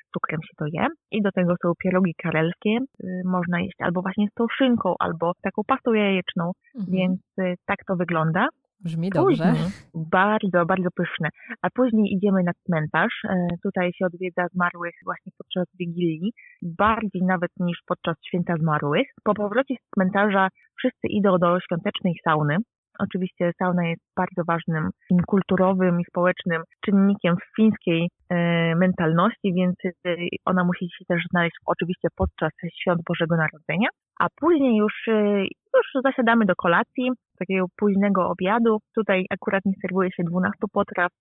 z 0.00 0.10
cukrem 0.14 0.40
się 0.42 0.54
to 0.58 0.64
je. 0.72 0.86
I 1.10 1.22
do 1.22 1.32
tego 1.32 1.54
są 1.62 1.72
pierogi 1.82 2.14
karelskie. 2.22 2.78
Y, 3.04 3.22
Można 3.24 3.60
jeść 3.60 3.76
albo 3.78 4.02
właśnie 4.02 4.26
z 4.30 4.34
tą 4.34 4.46
szynką, 4.58 4.94
albo 4.98 5.32
taką 5.42 5.62
pastą 5.66 5.92
jajeczną, 5.92 6.52
Mhm. 6.78 6.96
więc 6.96 7.20
y, 7.38 7.54
tak 7.66 7.78
to 7.86 7.96
wygląda. 7.96 8.48
Brzmi 8.84 9.10
dobrze. 9.10 9.44
Później, 9.44 9.70
bardzo, 9.94 10.66
bardzo 10.66 10.88
pyszne. 10.96 11.28
A 11.62 11.70
później 11.70 12.12
idziemy 12.14 12.42
na 12.42 12.52
cmentarz. 12.66 13.24
E, 13.24 13.46
Tutaj 13.62 13.90
się 13.92 14.06
odwiedza 14.06 14.46
zmarłych 14.54 14.94
właśnie 15.04 15.32
podczas 15.38 15.66
Wigilii, 15.78 16.32
bardziej 16.62 17.22
nawet 17.22 17.50
niż 17.60 17.78
podczas 17.86 18.16
Święta 18.26 18.54
Zmarłych. 18.56 19.06
Po 19.24 19.34
powrocie 19.34 19.74
z 19.74 19.90
cmentarza 19.94 20.48
wszyscy 20.78 21.06
idą 21.08 21.38
do 21.38 21.60
świątecznej 21.60 22.14
sauny. 22.24 22.56
Oczywiście 22.98 23.52
sauna 23.58 23.88
jest 23.88 24.02
bardzo 24.16 24.42
ważnym 24.46 24.90
kulturowym 25.26 26.00
i 26.00 26.04
społecznym 26.04 26.62
czynnikiem 26.84 27.36
w 27.36 27.56
fińskiej 27.56 28.08
e, 28.28 28.74
mentalności, 28.74 29.52
więc 29.54 29.74
e, 29.84 30.16
ona 30.44 30.64
musi 30.64 30.84
się 30.98 31.04
też 31.08 31.22
znaleźć 31.30 31.56
oczywiście 31.66 32.08
podczas 32.16 32.50
świąt 32.80 33.00
Bożego 33.08 33.36
Narodzenia. 33.36 33.88
A 34.20 34.26
później 34.40 34.76
już, 34.76 35.08
e, 35.08 35.42
już 35.74 36.02
zasiadamy 36.04 36.44
do 36.46 36.54
kolacji, 36.56 37.10
takiego 37.38 37.66
późnego 37.76 38.28
obiadu. 38.28 38.78
Tutaj 38.94 39.26
akurat 39.30 39.64
nie 39.64 39.74
serwuje 39.82 40.10
się 40.12 40.22
12 40.24 40.58
potraw, 40.72 41.12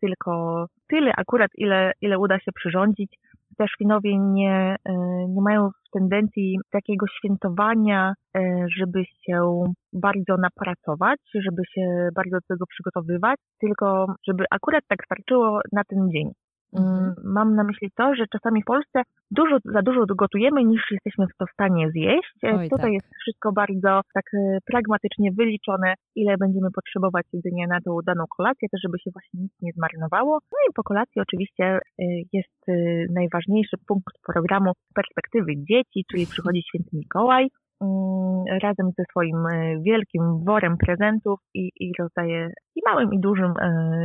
tylko 0.00 0.66
tyle 0.88 1.12
akurat, 1.16 1.50
ile, 1.54 1.92
ile 2.00 2.18
uda 2.18 2.38
się 2.38 2.52
przyrządzić. 2.54 3.14
Też 3.60 3.70
Finowie 3.78 4.18
nie, 4.18 4.76
e, 4.84 4.92
nie 5.28 5.42
mają 5.42 5.70
tendencji 5.92 6.58
takiego 6.70 7.06
świętowania, 7.18 8.12
e, 8.36 8.66
żeby 8.78 9.04
się 9.04 9.64
bardzo 9.92 10.36
napracować, 10.36 11.18
żeby 11.34 11.62
się 11.74 12.08
bardzo 12.14 12.36
do 12.36 12.46
tego 12.48 12.64
przygotowywać, 12.66 13.36
tylko 13.60 14.14
żeby 14.28 14.44
akurat 14.50 14.84
tak 14.88 15.04
starczyło 15.04 15.60
na 15.72 15.82
ten 15.84 16.10
dzień. 16.10 16.30
Mhm. 16.72 16.98
Mm, 16.98 17.14
mam 17.24 17.54
na 17.54 17.64
myśli 17.64 17.90
to, 17.96 18.14
że 18.14 18.24
czasami 18.32 18.62
w 18.62 18.64
Polsce 18.64 19.02
dużo, 19.30 19.56
za 19.64 19.82
dużo 19.82 20.06
gotujemy 20.06 20.64
niż 20.64 20.82
jesteśmy 20.90 21.26
w 21.26 21.36
to 21.38 21.46
w 21.46 21.52
stanie 21.52 21.90
zjeść. 21.90 22.38
E, 22.44 22.48
Oj, 22.58 22.70
Tutaj 22.70 22.90
tak. 22.90 22.92
jest 22.92 23.10
wszystko 23.20 23.52
bardzo 23.52 24.00
tak 24.14 24.24
e, 24.34 24.58
pragmatycznie 24.66 25.32
wyliczone, 25.32 25.94
ile 26.14 26.36
będziemy 26.36 26.70
potrzebować 26.70 27.26
jedzenia 27.32 27.66
na 27.66 27.80
tą 27.80 27.98
daną 28.06 28.24
kolację, 28.36 28.68
też 28.68 28.80
żeby 28.84 28.98
się 28.98 29.10
właśnie 29.10 29.40
nic 29.40 29.52
nie 29.62 29.72
zmarnowało. 29.72 30.38
No 30.52 30.58
i 30.70 30.72
po 30.74 30.82
kolacji 30.82 31.20
oczywiście 31.20 31.64
e, 31.64 31.80
jest 32.32 32.60
najważniejszy 33.10 33.76
punkt 33.86 34.14
programu 34.26 34.72
z 34.90 34.92
perspektywy 34.94 35.52
dzieci, 35.56 36.04
czyli 36.10 36.26
przychodzi 36.26 36.62
święty 36.62 36.90
Mikołaj 36.92 37.48
razem 38.62 38.90
ze 38.98 39.04
swoim 39.10 39.44
wielkim 39.82 40.44
worem 40.44 40.76
prezentów 40.76 41.40
i, 41.54 41.70
i 41.80 41.92
rozdaje 41.98 42.50
i 42.76 42.80
małym 42.86 43.12
i 43.12 43.20
dużym 43.20 43.54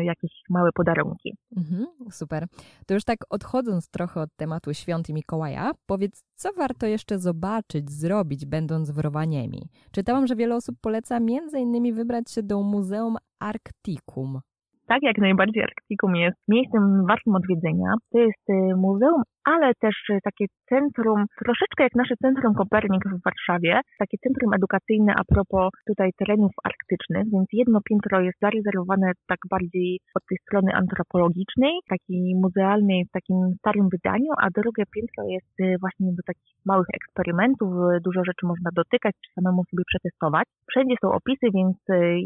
jakieś 0.03 0.31
małe 0.49 0.69
podarunki. 0.75 1.35
Mhm, 1.57 1.85
super. 2.11 2.45
To 2.87 2.93
już 2.93 3.03
tak 3.03 3.17
odchodząc 3.29 3.89
trochę 3.89 4.21
od 4.21 4.29
tematu 4.35 4.73
świąt 4.73 5.09
i 5.09 5.13
Mikołaja, 5.13 5.71
powiedz, 5.85 6.23
co 6.35 6.49
warto 6.57 6.85
jeszcze 6.85 7.19
zobaczyć, 7.19 7.91
zrobić, 7.91 8.45
będąc 8.45 8.91
w 8.91 8.99
Rowaniemi? 8.99 9.61
Czytałam, 9.91 10.27
że 10.27 10.35
wiele 10.35 10.55
osób 10.55 10.75
poleca 10.81 11.19
między 11.19 11.59
innymi 11.59 11.93
wybrać 11.93 12.31
się 12.31 12.43
do 12.43 12.61
Muzeum 12.61 13.15
Arcticum. 13.39 14.39
Tak, 14.87 15.03
jak 15.03 15.17
najbardziej 15.17 15.63
Arktikum 15.63 16.15
jest 16.15 16.37
miejscem 16.47 17.05
wartym 17.07 17.35
odwiedzenia. 17.35 17.93
To 18.11 18.19
jest 18.19 18.49
y, 18.49 18.75
muzeum, 18.75 19.21
ale 19.45 19.73
też 19.79 19.95
y, 20.09 20.19
takie 20.23 20.45
centrum, 20.69 21.25
troszeczkę 21.43 21.83
jak 21.83 21.95
nasze 21.95 22.15
Centrum 22.21 22.53
Kopernik 22.53 23.03
w 23.09 23.23
Warszawie, 23.27 23.81
takie 23.99 24.17
centrum 24.17 24.53
edukacyjne 24.53 25.13
a 25.21 25.23
propos 25.33 25.69
tutaj 25.87 26.09
terenów 26.19 26.51
arktycznych, 26.63 27.25
więc 27.33 27.47
jedno 27.53 27.79
piętro 27.89 28.21
jest 28.21 28.39
zarezerwowane 28.41 29.11
tak 29.27 29.39
bardziej 29.49 29.99
od 30.15 30.23
tej 30.29 30.37
strony 30.37 30.71
antropologicznej, 30.81 31.73
takiej 31.89 32.35
muzealnej 32.35 33.05
w 33.05 33.11
takim 33.11 33.37
starym 33.59 33.89
wydaniu, 33.89 34.31
a 34.37 34.45
drugie 34.49 34.83
piętro 34.95 35.23
jest 35.35 35.53
y, 35.59 35.75
właśnie 35.79 36.07
do 36.17 36.23
takich 36.27 36.53
małych 36.65 36.87
eksperymentów, 36.93 37.69
dużo 38.03 38.21
rzeczy 38.29 38.45
można 38.45 38.69
dotykać, 38.73 39.13
czy 39.23 39.29
samemu 39.33 39.63
sobie 39.69 39.83
przetestować. 39.91 40.45
Wszędzie 40.69 40.95
są 41.01 41.11
opisy, 41.11 41.47
więc 41.53 41.77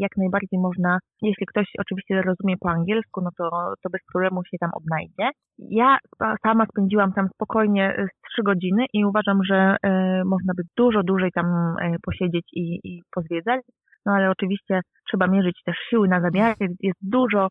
jak 0.04 0.12
najbardziej 0.16 0.58
można, 0.60 0.98
jeśli 1.22 1.46
ktoś 1.46 1.66
oczywiście 1.78 2.22
rozumie 2.22 2.54
po 2.60 2.70
angielsku, 2.70 3.20
no 3.20 3.30
to, 3.38 3.50
to 3.82 3.90
bez 3.90 4.00
problemu 4.12 4.44
się 4.44 4.58
tam 4.58 4.70
odnajdzie. 4.74 5.26
Ja 5.58 5.98
sama 6.42 6.66
spędziłam 6.66 7.09
tam 7.12 7.28
spokojnie 7.34 7.94
z 7.98 8.30
trzy 8.30 8.42
godziny 8.42 8.86
i 8.92 9.04
uważam, 9.04 9.44
że 9.44 9.76
y, 9.86 9.88
można 10.24 10.52
by 10.56 10.62
dużo 10.76 11.02
dłużej 11.02 11.32
tam 11.32 11.46
y, 11.46 11.96
posiedzieć 12.02 12.46
i, 12.52 12.80
i 12.84 13.02
pozwiedzać. 13.14 13.60
No 14.06 14.12
ale 14.12 14.30
oczywiście 14.30 14.80
trzeba 15.08 15.26
mierzyć 15.26 15.62
też 15.64 15.76
siły 15.90 16.08
na 16.08 16.20
zamiary. 16.20 16.66
Jest 16.80 16.98
dużo 17.02 17.48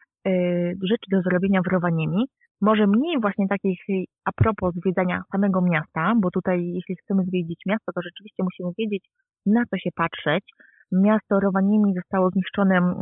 rzeczy 0.84 1.06
do 1.12 1.22
zrobienia 1.22 1.62
w 1.62 1.72
Rowaniemi. 1.72 2.26
Może 2.62 2.88
mniej 2.88 3.20
właśnie 3.22 3.48
takich 3.48 3.80
a 4.26 4.32
propos 4.32 4.74
zwiedzania 4.76 5.24
samego 5.32 5.62
miasta, 5.62 6.14
bo 6.22 6.32
tutaj 6.32 6.68
jeśli 6.68 6.96
chcemy 6.96 7.24
zwiedzić 7.24 7.62
miasto, 7.66 7.92
to 7.96 8.02
rzeczywiście 8.02 8.44
musimy 8.44 8.70
wiedzieć, 8.78 9.06
na 9.46 9.66
co 9.66 9.78
się 9.78 9.90
patrzeć, 9.96 10.44
Miasto 10.92 11.40
Rowaniemi 11.40 11.94
zostało 11.96 12.30
zniszczone 12.30 12.78
mm, 12.78 12.96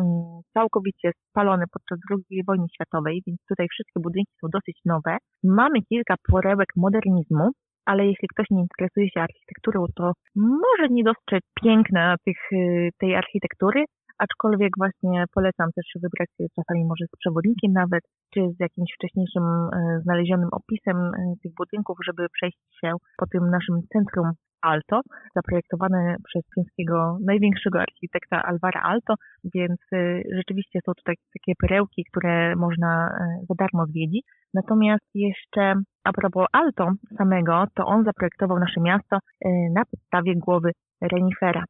całkowicie 0.53 1.11
spalone 1.29 1.65
podczas 1.73 1.99
II 2.11 2.43
wojny 2.47 2.65
światowej, 2.73 3.21
więc 3.27 3.39
tutaj 3.49 3.67
wszystkie 3.71 3.99
budynki 3.99 4.33
są 4.41 4.47
dosyć 4.53 4.79
nowe. 4.85 5.17
Mamy 5.43 5.81
kilka 5.81 6.15
porełek 6.31 6.69
modernizmu, 6.75 7.51
ale 7.85 8.05
jeśli 8.05 8.27
ktoś 8.27 8.47
nie 8.51 8.61
interesuje 8.61 9.09
się 9.09 9.21
architekturą, 9.21 9.85
to 9.95 10.11
może 10.35 10.89
nie 10.89 11.03
dostrzec 11.03 11.43
piękna 11.63 12.15
tych, 12.25 12.51
y, 12.51 12.89
tej 12.99 13.15
architektury, 13.15 13.85
aczkolwiek 14.17 14.71
właśnie 14.77 15.25
polecam 15.35 15.69
też 15.75 15.85
wybrać 16.03 16.29
się 16.37 16.45
czasami 16.55 16.85
może 16.85 17.05
z 17.05 17.17
przewodnikiem 17.19 17.71
nawet, 17.73 18.03
czy 18.33 18.39
z 18.55 18.59
jakimś 18.59 18.89
wcześniejszym 18.95 19.43
y, 19.43 20.01
znalezionym 20.03 20.49
opisem 20.51 20.97
y, 20.97 21.35
tych 21.43 21.51
budynków, 21.53 21.97
żeby 22.07 22.27
przejść 22.33 22.57
się 22.81 22.91
po 23.17 23.25
tym 23.27 23.49
naszym 23.49 23.75
centrum 23.93 24.31
Alto, 24.67 25.01
zaprojektowane 25.35 26.15
przez 26.27 26.43
fińskiego 26.55 27.17
największego 27.25 27.79
architekta 27.79 28.43
Alvara 28.43 28.81
Alto, 28.81 29.13
więc 29.43 29.79
y, 29.93 30.23
rzeczywiście 30.35 30.79
są 30.85 30.91
tutaj 30.93 31.15
takie 31.33 31.53
perełki, 31.61 32.05
które 32.11 32.55
można 32.55 33.07
y, 33.07 33.45
za 33.45 33.55
darmo 33.57 33.85
zwiedzić. 33.85 34.25
Natomiast 34.53 35.05
jeszcze 35.15 35.73
a 36.03 36.13
propos 36.13 36.47
Alto 36.51 36.91
samego, 37.17 37.65
to 37.75 37.85
on 37.85 38.03
zaprojektował 38.03 38.59
nasze 38.59 38.81
miasto 38.81 39.17
y, 39.17 39.49
na 39.75 39.83
podstawie 39.85 40.35
głowy 40.35 40.71
renifera. 41.01 41.63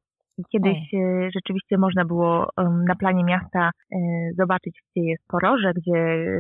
Kiedyś 0.52 0.94
e, 0.94 1.30
rzeczywiście 1.36 1.78
można 1.78 2.06
było 2.06 2.50
na 2.88 2.96
planie 2.96 3.24
miasta 3.24 3.70
e, 3.70 3.98
zobaczyć, 4.38 4.80
gdzie 4.90 5.04
jest 5.06 5.24
poroże, 5.28 5.72
gdzie 5.76 5.94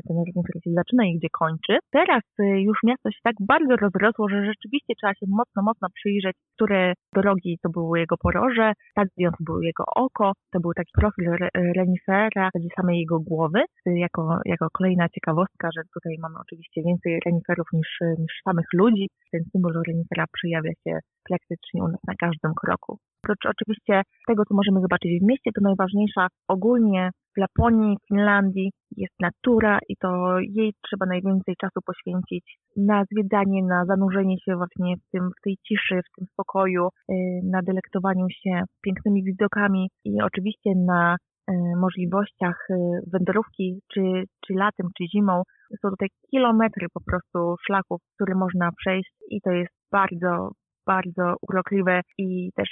ten 0.07 0.17
rynek 0.17 0.63
się 0.63 0.71
zaczyna 0.73 1.05
i 1.05 1.17
gdzie 1.17 1.27
kończy. 1.31 1.77
Teraz 1.91 2.23
e, 2.39 2.61
już 2.61 2.77
miasto 2.83 3.11
się 3.11 3.19
tak 3.23 3.35
bardzo 3.39 3.75
rozrosło, 3.75 4.29
że 4.29 4.45
rzeczywiście 4.45 4.93
trzeba 4.97 5.13
się 5.13 5.25
mocno, 5.29 5.61
mocno 5.63 5.87
przyjrzeć, 5.93 6.35
które 6.55 6.93
drogi 7.15 7.57
to 7.63 7.69
były 7.69 7.99
jego 7.99 8.17
poroże, 8.17 8.73
stadion 8.91 9.31
to 9.31 9.43
było 9.43 9.61
jego 9.61 9.83
oko, 9.95 10.31
to 10.53 10.59
był 10.59 10.73
taki 10.73 10.91
profil 10.99 11.29
renifera, 11.77 12.49
w 12.55 12.81
samej 12.81 12.99
jego 12.99 13.19
głowy. 13.19 13.61
Jako, 13.85 14.39
jako 14.45 14.67
kolejna 14.73 15.09
ciekawostka, 15.09 15.69
że 15.77 15.81
tutaj 15.93 16.15
mamy 16.21 16.35
oczywiście 16.41 16.81
więcej 16.83 17.19
reniferów 17.25 17.67
niż, 17.73 17.97
niż 18.19 18.33
samych 18.43 18.65
ludzi. 18.73 19.09
Ten 19.31 19.41
symbol 19.51 19.73
renifera 19.87 20.25
przejawia 20.33 20.71
się 20.83 20.99
praktycznie 21.29 21.83
u 21.83 21.87
nas 21.87 22.01
na 22.07 22.13
każdym 22.19 22.53
kroku. 22.61 22.97
Oprócz 23.23 23.45
oczywiście 23.45 24.01
tego, 24.27 24.45
co 24.45 24.55
możemy 24.55 24.81
zobaczyć 24.81 25.11
w 25.21 25.27
mieście, 25.29 25.51
to 25.55 25.61
najważniejsza 25.61 26.27
ogólnie 26.47 27.11
w 27.37 27.39
Laponii, 27.39 27.97
Finlandii 28.07 28.71
jest 28.97 29.13
natura 29.19 29.79
i 29.89 29.95
to 29.97 30.39
jej 30.39 30.73
trzeba 30.81 31.05
najwięcej 31.05 31.55
czasu 31.61 31.79
poświęcić 31.85 32.57
na 32.77 33.03
zwiedzanie, 33.11 33.63
na 33.63 33.85
zanurzenie 33.85 34.35
się 34.39 34.55
właśnie 34.55 34.95
w, 34.97 35.11
tym, 35.11 35.29
w 35.37 35.41
tej 35.43 35.57
ciszy, 35.67 35.95
w 35.95 36.15
tym 36.17 36.27
spokoju, 36.33 36.87
y, 36.87 37.13
na 37.43 37.61
delektowaniu 37.61 38.25
się 38.29 38.61
pięknymi 38.81 39.23
widokami 39.23 39.89
i 40.05 40.21
oczywiście 40.21 40.71
na 40.75 41.15
y, 41.15 41.53
możliwościach 41.77 42.67
y, 42.69 42.75
wędrówki, 43.13 43.79
czy, 43.93 44.01
czy 44.47 44.53
latem, 44.53 44.87
czy 44.97 45.03
zimą. 45.15 45.43
Są 45.81 45.89
tutaj 45.89 46.07
kilometry 46.31 46.87
po 46.93 47.01
prostu 47.01 47.55
szlaków, 47.65 48.01
które 48.15 48.35
można 48.35 48.69
przejść 48.77 49.11
i 49.29 49.41
to 49.41 49.51
jest 49.51 49.73
bardzo, 49.91 50.51
bardzo 50.87 51.35
urokliwe 51.41 52.01
i 52.17 52.51
też 52.55 52.69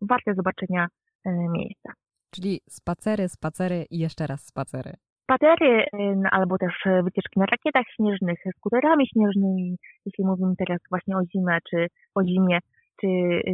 warte 0.00 0.34
zobaczenia 0.34 0.86
um, 1.24 1.52
miejsca. 1.52 1.92
Czyli 2.30 2.60
spacery, 2.68 3.28
spacery 3.28 3.86
i 3.90 3.98
jeszcze 3.98 4.26
raz 4.26 4.46
spacery. 4.46 4.92
Spacery 5.22 5.84
albo 6.30 6.58
też 6.58 6.72
wycieczki 7.04 7.40
na 7.40 7.46
rakietach 7.46 7.86
śnieżnych, 7.96 8.38
skuterami 8.58 9.08
śnieżnymi, 9.08 9.76
jeśli 10.06 10.24
mówimy 10.24 10.54
teraz 10.58 10.80
właśnie 10.90 11.16
o 11.16 11.20
zimę 11.32 11.58
czy 11.70 11.86
o 12.14 12.24
zimie, 12.24 12.58
czy 13.00 13.06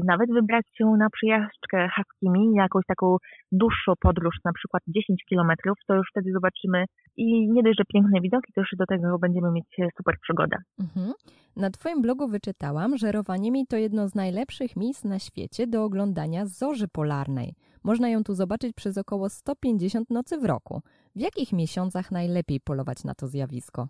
nawet 0.05 0.33
wybrać 0.33 0.66
się 0.79 0.85
na 0.98 1.11
przyjażdżkę 1.11 1.88
haskimi, 1.88 2.55
jakąś 2.55 2.87
taką 2.87 3.16
dłuższą 3.53 3.92
podróż, 4.00 4.37
na 4.44 4.53
przykład 4.53 4.83
10 4.88 5.24
kilometrów, 5.29 5.79
to 5.87 5.94
już 5.94 6.09
wtedy 6.11 6.33
zobaczymy 6.33 6.85
i 7.16 7.48
nie 7.50 7.62
dość, 7.62 7.79
że 7.79 7.85
piękne 7.85 8.20
widoki, 8.20 8.53
to 8.53 8.61
już 8.61 8.70
do 8.79 8.87
tego 8.87 9.18
będziemy 9.18 9.50
mieć 9.53 9.66
super 9.96 10.14
przygodę. 10.22 10.57
Mhm. 10.81 11.12
Na 11.57 11.70
Twoim 11.70 12.03
blogu 12.03 12.29
wyczytałam, 12.29 12.96
że 12.96 13.12
Rowaniemi 13.12 13.66
to 13.66 13.76
jedno 13.76 14.09
z 14.09 14.14
najlepszych 14.14 14.76
miejsc 14.76 15.05
na 15.05 15.18
świecie 15.18 15.66
do 15.66 15.85
oglądania 15.85 16.46
zorzy 16.46 16.88
polarnej. 16.88 17.55
Można 17.85 18.09
ją 18.09 18.24
tu 18.24 18.35
zobaczyć 18.35 18.72
przez 18.76 18.98
około 18.98 19.29
150 19.29 20.11
nocy 20.11 20.38
w 20.38 20.44
roku. 20.44 20.81
W 21.16 21.20
jakich 21.20 21.53
miesiącach 21.53 22.11
najlepiej 22.11 22.61
polować 22.61 23.05
na 23.05 23.14
to 23.14 23.26
zjawisko? 23.26 23.88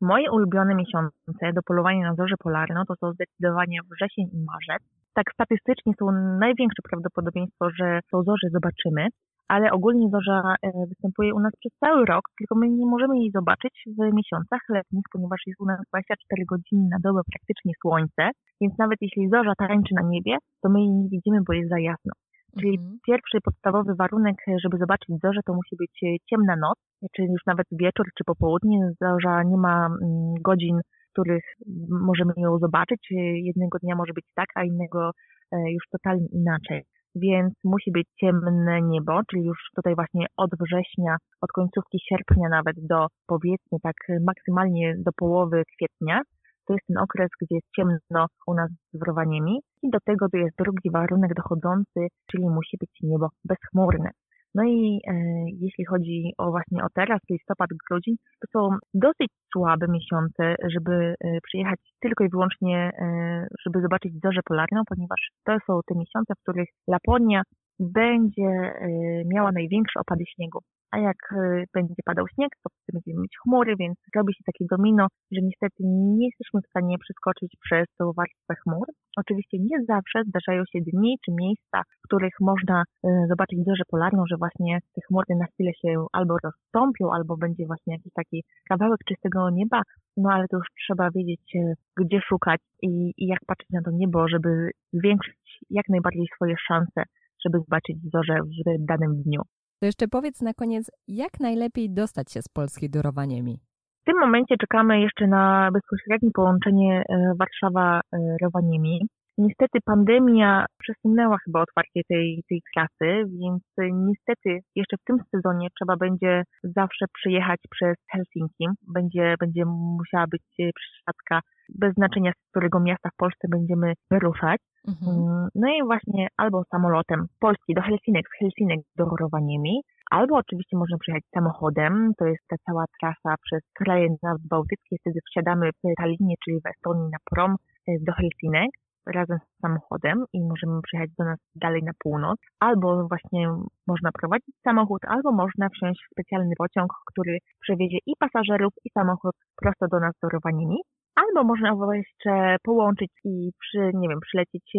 Moje 0.00 0.30
ulubione 0.30 0.74
miesiące 0.74 1.52
do 1.54 1.62
polowania 1.62 2.08
na 2.08 2.14
zorze 2.14 2.34
polarne 2.38 2.82
to 2.88 2.94
są 2.96 3.12
zdecydowanie 3.12 3.78
wrzesień 3.90 4.26
i 4.32 4.44
marzec. 4.50 4.82
Tak 5.14 5.26
statystycznie 5.32 5.92
są 5.98 6.06
największe 6.38 6.82
prawdopodobieństwo, 6.90 7.70
że 7.78 8.00
tą 8.10 8.22
zorzę 8.22 8.48
zobaczymy, 8.52 9.08
ale 9.48 9.70
ogólnie 9.72 10.08
zorza 10.10 10.54
e, 10.62 10.86
występuje 10.88 11.34
u 11.34 11.40
nas 11.40 11.52
przez 11.60 11.72
cały 11.80 12.04
rok, 12.04 12.24
tylko 12.38 12.54
my 12.54 12.68
nie 12.68 12.86
możemy 12.86 13.18
jej 13.18 13.30
zobaczyć 13.30 13.84
w 13.86 14.14
miesiącach 14.14 14.60
letnich, 14.68 15.04
ponieważ 15.12 15.40
jest 15.46 15.60
u 15.60 15.66
nas 15.66 15.80
24 15.88 16.44
godziny 16.52 16.88
na 16.90 16.98
dobę 17.06 17.20
praktycznie 17.32 17.72
słońce, 17.82 18.30
więc 18.60 18.78
nawet 18.78 18.98
jeśli 19.00 19.28
zorza 19.28 19.52
tańczy 19.58 19.94
na 19.94 20.02
niebie, 20.08 20.36
to 20.62 20.68
my 20.68 20.80
jej 20.80 20.90
nie 20.90 21.08
widzimy, 21.08 21.38
bo 21.46 21.52
jest 21.52 21.70
za 21.70 21.78
jasno. 21.78 22.12
Czyli 22.60 22.78
mhm. 22.78 22.98
pierwszy 23.06 23.38
podstawowy 23.44 23.94
warunek, 23.94 24.36
żeby 24.64 24.78
zobaczyć 24.78 25.20
zorzę, 25.22 25.40
to 25.46 25.54
musi 25.54 25.76
być 25.76 25.94
e, 26.02 26.06
ciemna 26.30 26.56
noc, 26.56 26.78
czyli 27.16 27.28
już 27.28 27.46
nawet 27.46 27.66
wieczór 27.72 28.06
czy 28.18 28.24
popołudnie. 28.24 28.90
Zorza 29.00 29.42
nie 29.42 29.56
ma 29.56 29.86
mm, 29.86 30.34
godzin, 30.42 30.80
w 31.08 31.12
których 31.12 31.44
możemy 31.90 32.32
ją 32.36 32.58
zobaczyć. 32.58 33.00
E, 33.12 33.14
jednego 33.48 33.78
dnia 33.78 33.94
może 33.96 34.12
być 34.12 34.26
tak, 34.34 34.48
a 34.54 34.64
innego 34.64 35.10
już 35.52 35.84
totalnie 35.90 36.26
inaczej. 36.32 36.82
więc 37.16 37.54
musi 37.64 37.90
być 37.92 38.08
ciemne 38.20 38.82
niebo, 38.82 39.20
czyli 39.30 39.44
już 39.44 39.58
tutaj 39.76 39.94
właśnie 39.94 40.26
od 40.36 40.50
września, 40.60 41.16
od 41.40 41.52
końcówki 41.52 41.98
sierpnia 42.08 42.48
nawet 42.48 42.76
do 42.86 43.06
powiedzmy 43.26 43.78
tak 43.82 43.96
maksymalnie 44.26 44.94
do 44.98 45.10
połowy 45.16 45.62
kwietnia. 45.76 46.20
To 46.66 46.72
jest 46.72 46.86
ten 46.86 46.98
okres, 46.98 47.30
gdzie 47.40 47.54
jest 47.54 47.68
ciemno 47.76 48.26
u 48.46 48.54
nas 48.54 48.70
z 48.92 48.98
wrowaniemi. 48.98 49.60
I 49.82 49.90
do 49.90 49.98
tego 50.04 50.26
jest 50.32 50.56
drugi 50.58 50.90
warunek 50.90 51.34
dochodzący, 51.34 52.00
czyli 52.30 52.48
musi 52.48 52.76
być 52.80 52.90
niebo 53.02 53.28
bezchmurne. 53.44 54.10
No 54.54 54.64
i 54.64 55.00
e, 55.08 55.14
jeśli 55.60 55.84
chodzi 55.84 56.32
o 56.38 56.50
właśnie 56.50 56.84
o 56.84 56.86
teraz, 56.94 57.20
listopad, 57.30 57.70
grudzień, 57.90 58.14
to 58.40 58.46
są 58.52 58.76
dosyć 58.94 59.30
słabe 59.52 59.86
miesiące, 59.88 60.54
żeby 60.74 61.14
e, 61.20 61.40
przyjechać 61.40 61.80
tylko 62.00 62.24
i 62.24 62.28
wyłącznie, 62.28 62.90
e, 62.98 63.46
żeby 63.66 63.80
zobaczyć 63.80 64.12
zorzę 64.24 64.40
polarną, 64.44 64.82
ponieważ 64.88 65.20
to 65.44 65.56
są 65.66 65.80
te 65.86 65.94
miesiące, 65.94 66.34
w 66.34 66.42
których 66.42 66.68
Laponia 66.88 67.42
będzie 67.80 68.48
e, 68.48 68.88
miała 69.34 69.52
największe 69.52 70.00
opady 70.00 70.24
śniegu. 70.26 70.58
A 70.94 70.98
jak 70.98 71.20
e, 71.32 71.64
będzie 71.74 72.02
padał 72.04 72.24
śnieg, 72.34 72.50
to 72.62 72.68
będziemy 72.92 73.20
mieć 73.22 73.34
chmury, 73.42 73.76
więc 73.76 73.96
robi 74.16 74.34
się 74.34 74.44
takie 74.46 74.64
domino, 74.70 75.06
że 75.32 75.40
niestety 75.42 75.80
nie 76.18 76.26
jesteśmy 76.26 76.60
w 76.60 76.70
stanie 76.70 76.98
przeskoczyć 76.98 77.52
przez 77.64 77.86
tą 77.98 78.12
warstwę 78.12 78.54
chmur. 78.62 78.86
Oczywiście 79.16 79.56
nie 79.60 79.78
zawsze 79.88 80.18
zdarzają 80.28 80.62
się 80.72 80.78
dni 80.80 81.18
czy 81.24 81.30
miejsca, 81.40 81.82
w 82.00 82.06
których 82.06 82.34
można 82.40 82.82
e, 82.82 83.08
zobaczyć 83.28 83.58
zorzę 83.64 83.84
polarną, 83.88 84.22
że 84.30 84.36
właśnie 84.36 84.78
te 84.94 85.00
chmury 85.06 85.36
na 85.36 85.46
chwilę 85.46 85.72
się 85.82 86.06
albo 86.12 86.34
rozstąpią, 86.44 87.12
albo 87.12 87.36
będzie 87.36 87.66
właśnie 87.66 87.92
jakiś 87.92 88.12
taki 88.12 88.44
kawałek 88.68 89.00
czystego 89.08 89.50
nieba, 89.50 89.82
no 90.16 90.28
ale 90.32 90.48
to 90.48 90.56
już 90.56 90.66
trzeba 90.84 91.10
wiedzieć, 91.10 91.52
gdzie 91.96 92.20
szukać 92.28 92.60
i, 92.82 93.12
i 93.16 93.26
jak 93.26 93.40
patrzeć 93.46 93.70
na 93.70 93.82
to 93.82 93.90
niebo, 93.90 94.28
żeby 94.28 94.70
zwiększyć 94.92 95.44
jak 95.70 95.88
najbardziej 95.88 96.26
swoje 96.36 96.54
szanse 96.68 97.02
żeby 97.46 97.58
zobaczyć 97.58 97.96
zorze 98.12 98.36
w 98.44 98.86
danym 98.86 99.22
dniu. 99.22 99.42
To 99.84 99.86
jeszcze 99.86 100.08
powiedz 100.08 100.40
na 100.40 100.54
koniec, 100.54 100.90
jak 101.08 101.40
najlepiej 101.40 101.90
dostać 101.90 102.32
się 102.32 102.42
z 102.42 102.48
Polski 102.48 102.90
do? 102.90 103.58
W 104.02 104.04
tym 104.06 104.20
momencie 104.20 104.56
czekamy 104.60 105.00
jeszcze 105.00 105.26
na 105.26 105.70
bezpośrednie 105.72 106.30
połączenie 106.34 107.02
e, 107.08 107.32
Warszawa-Rowaniemi. 107.40 108.98
Niestety 109.38 109.78
pandemia 109.84 110.66
przesunęła 110.78 111.36
chyba 111.44 111.62
otwarcie 111.62 112.00
tej, 112.08 112.42
tej 112.48 112.62
klasy, 112.72 113.24
więc 113.40 113.62
niestety 113.92 114.60
jeszcze 114.76 114.96
w 114.96 115.04
tym 115.04 115.16
sezonie 115.34 115.68
trzeba 115.78 115.96
będzie 115.96 116.42
zawsze 116.62 117.06
przyjechać 117.14 117.60
przez 117.70 117.96
Helsinki. 118.12 118.66
Będzie, 118.94 119.34
będzie 119.40 119.64
musiała 119.66 120.26
być 120.26 120.42
przesiadka 120.56 121.40
bez 121.68 121.94
znaczenia 121.94 122.32
z 122.32 122.50
którego 122.50 122.80
miasta 122.80 123.08
w 123.10 123.16
Polsce 123.16 123.48
będziemy 123.48 123.92
wyruszać. 124.10 124.60
Mhm. 124.88 125.16
Mm, 125.16 125.48
no 125.54 125.68
i 125.68 125.82
właśnie 125.84 126.28
albo 126.36 126.64
samolotem 126.64 127.26
z 127.36 127.38
Polski 127.38 127.74
do 127.74 127.82
Helsinek, 127.82 128.26
z 128.28 128.38
Helsinek 128.38 128.80
do 128.96 129.04
Rovaniemi, 129.20 129.82
albo 130.10 130.36
oczywiście 130.36 130.76
można 130.76 130.98
przyjechać 130.98 131.24
samochodem, 131.34 132.12
to 132.18 132.26
jest 132.26 132.42
ta 132.48 132.56
cała 132.66 132.84
trasa 133.00 133.34
przez 133.42 133.62
kraje 133.74 134.08
nadbałtyckie, 134.22 134.96
wtedy 135.00 135.20
wsiadamy 135.30 135.70
w 135.72 135.94
Tallinie, 135.96 136.34
czyli 136.44 136.60
w 136.60 136.66
Estonii 136.66 137.10
na 137.12 137.18
prom 137.30 137.56
e, 137.88 137.92
do 138.00 138.12
Helsinek 138.12 138.70
razem 139.06 139.38
z 139.38 139.60
samochodem 139.60 140.24
i 140.32 140.40
możemy 140.40 140.82
przyjechać 140.82 141.10
do 141.18 141.24
nas 141.24 141.38
dalej 141.54 141.82
na 141.82 141.92
północ, 141.98 142.38
albo 142.60 143.08
właśnie 143.08 143.48
można 143.86 144.10
prowadzić 144.12 144.54
samochód, 144.64 145.02
albo 145.08 145.32
można 145.32 145.68
wsiąść 145.68 146.00
w 146.04 146.10
specjalny 146.10 146.54
pociąg, 146.58 146.92
który 147.06 147.38
przewiezie 147.60 147.98
i 148.06 148.12
pasażerów, 148.18 148.72
i 148.84 148.90
samochód 148.90 149.34
prosto 149.56 149.88
do 149.88 150.00
nas 150.00 150.14
do 150.22 150.28
Rovaniemi. 150.28 150.76
Albo 151.14 151.44
można 151.44 151.96
jeszcze 151.96 152.56
połączyć 152.62 153.10
i 153.24 153.50
przy, 153.60 153.90
nie 153.94 154.08
wiem, 154.08 154.20
przylecieć 154.20 154.72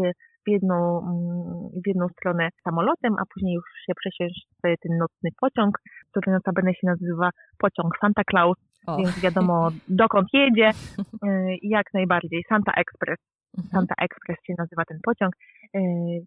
w 0.47 0.49
jedną, 0.49 0.75
mm, 0.99 1.81
w 1.83 1.88
jedną 1.88 2.07
stronę 2.07 2.49
samolotem, 2.63 3.13
a 3.19 3.23
później 3.33 3.55
już 3.55 3.65
się 3.85 3.93
przesiąść 3.95 4.47
w 4.57 4.61
ten 4.61 4.97
nocny 4.97 5.29
pociąg, 5.41 5.77
który 6.11 6.31
notabene 6.31 6.73
się 6.73 6.88
nazywa 6.88 7.29
pociąg 7.57 7.97
Santa 8.01 8.21
Claus, 8.31 8.57
o. 8.88 8.97
więc 8.97 9.19
wiadomo 9.19 9.69
dokąd 9.88 10.27
jedzie, 10.33 10.69
y, 11.27 11.57
jak 11.61 11.93
najbardziej. 11.93 12.43
Santa 12.49 12.71
Express. 12.71 13.19
Mhm. 13.57 13.67
Santa 13.71 13.95
Express 14.05 14.37
się 14.47 14.53
nazywa 14.57 14.85
ten 14.85 14.99
pociąg, 15.03 15.35
y, 15.35 15.79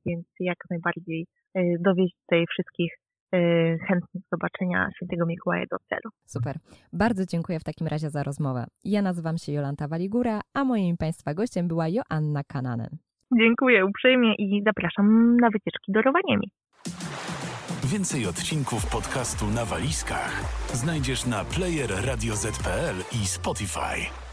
więc 0.07 0.27
jak 0.41 0.59
najbardziej 0.71 1.27
y, 1.57 1.77
dowieść 1.81 2.15
tutaj 2.25 2.45
wszystkich 2.51 2.93
Y, 3.35 3.79
chętnych 3.89 4.23
zobaczenia 4.33 4.91
świętego 4.97 5.27
Mikołaja 5.27 5.65
do 5.71 5.77
celu. 5.89 6.11
Super. 6.27 6.57
Bardzo 6.93 7.27
dziękuję 7.27 7.61
w 7.61 7.65
takim 7.65 7.87
razie 7.87 8.11
za 8.11 8.23
rozmowę. 8.23 8.67
Ja 8.85 9.03
nazywam 9.03 9.39
się 9.39 9.53
Jolanta 9.53 9.89
Waligura, 9.89 10.41
a 10.55 10.65
moim 10.65 10.97
Państwa 10.97 11.35
gościem 11.35 11.69
była 11.69 11.89
Joanna 11.89 12.43
Kananen. 12.45 12.99
Dziękuję 13.39 13.87
uprzejmie 13.87 14.35
i 14.35 14.63
zapraszam 14.67 15.37
na 15.37 15.51
wycieczki 15.51 15.93
do 15.93 16.03
Rowaniemi. 16.03 16.51
Więcej 17.85 18.27
odcinków 18.27 18.91
podcastu 18.93 19.47
na 19.47 19.65
walizkach 19.65 20.43
znajdziesz 20.73 21.27
na 21.27 21.45
player 21.45 21.91
i 23.23 23.27
Spotify. 23.27 24.28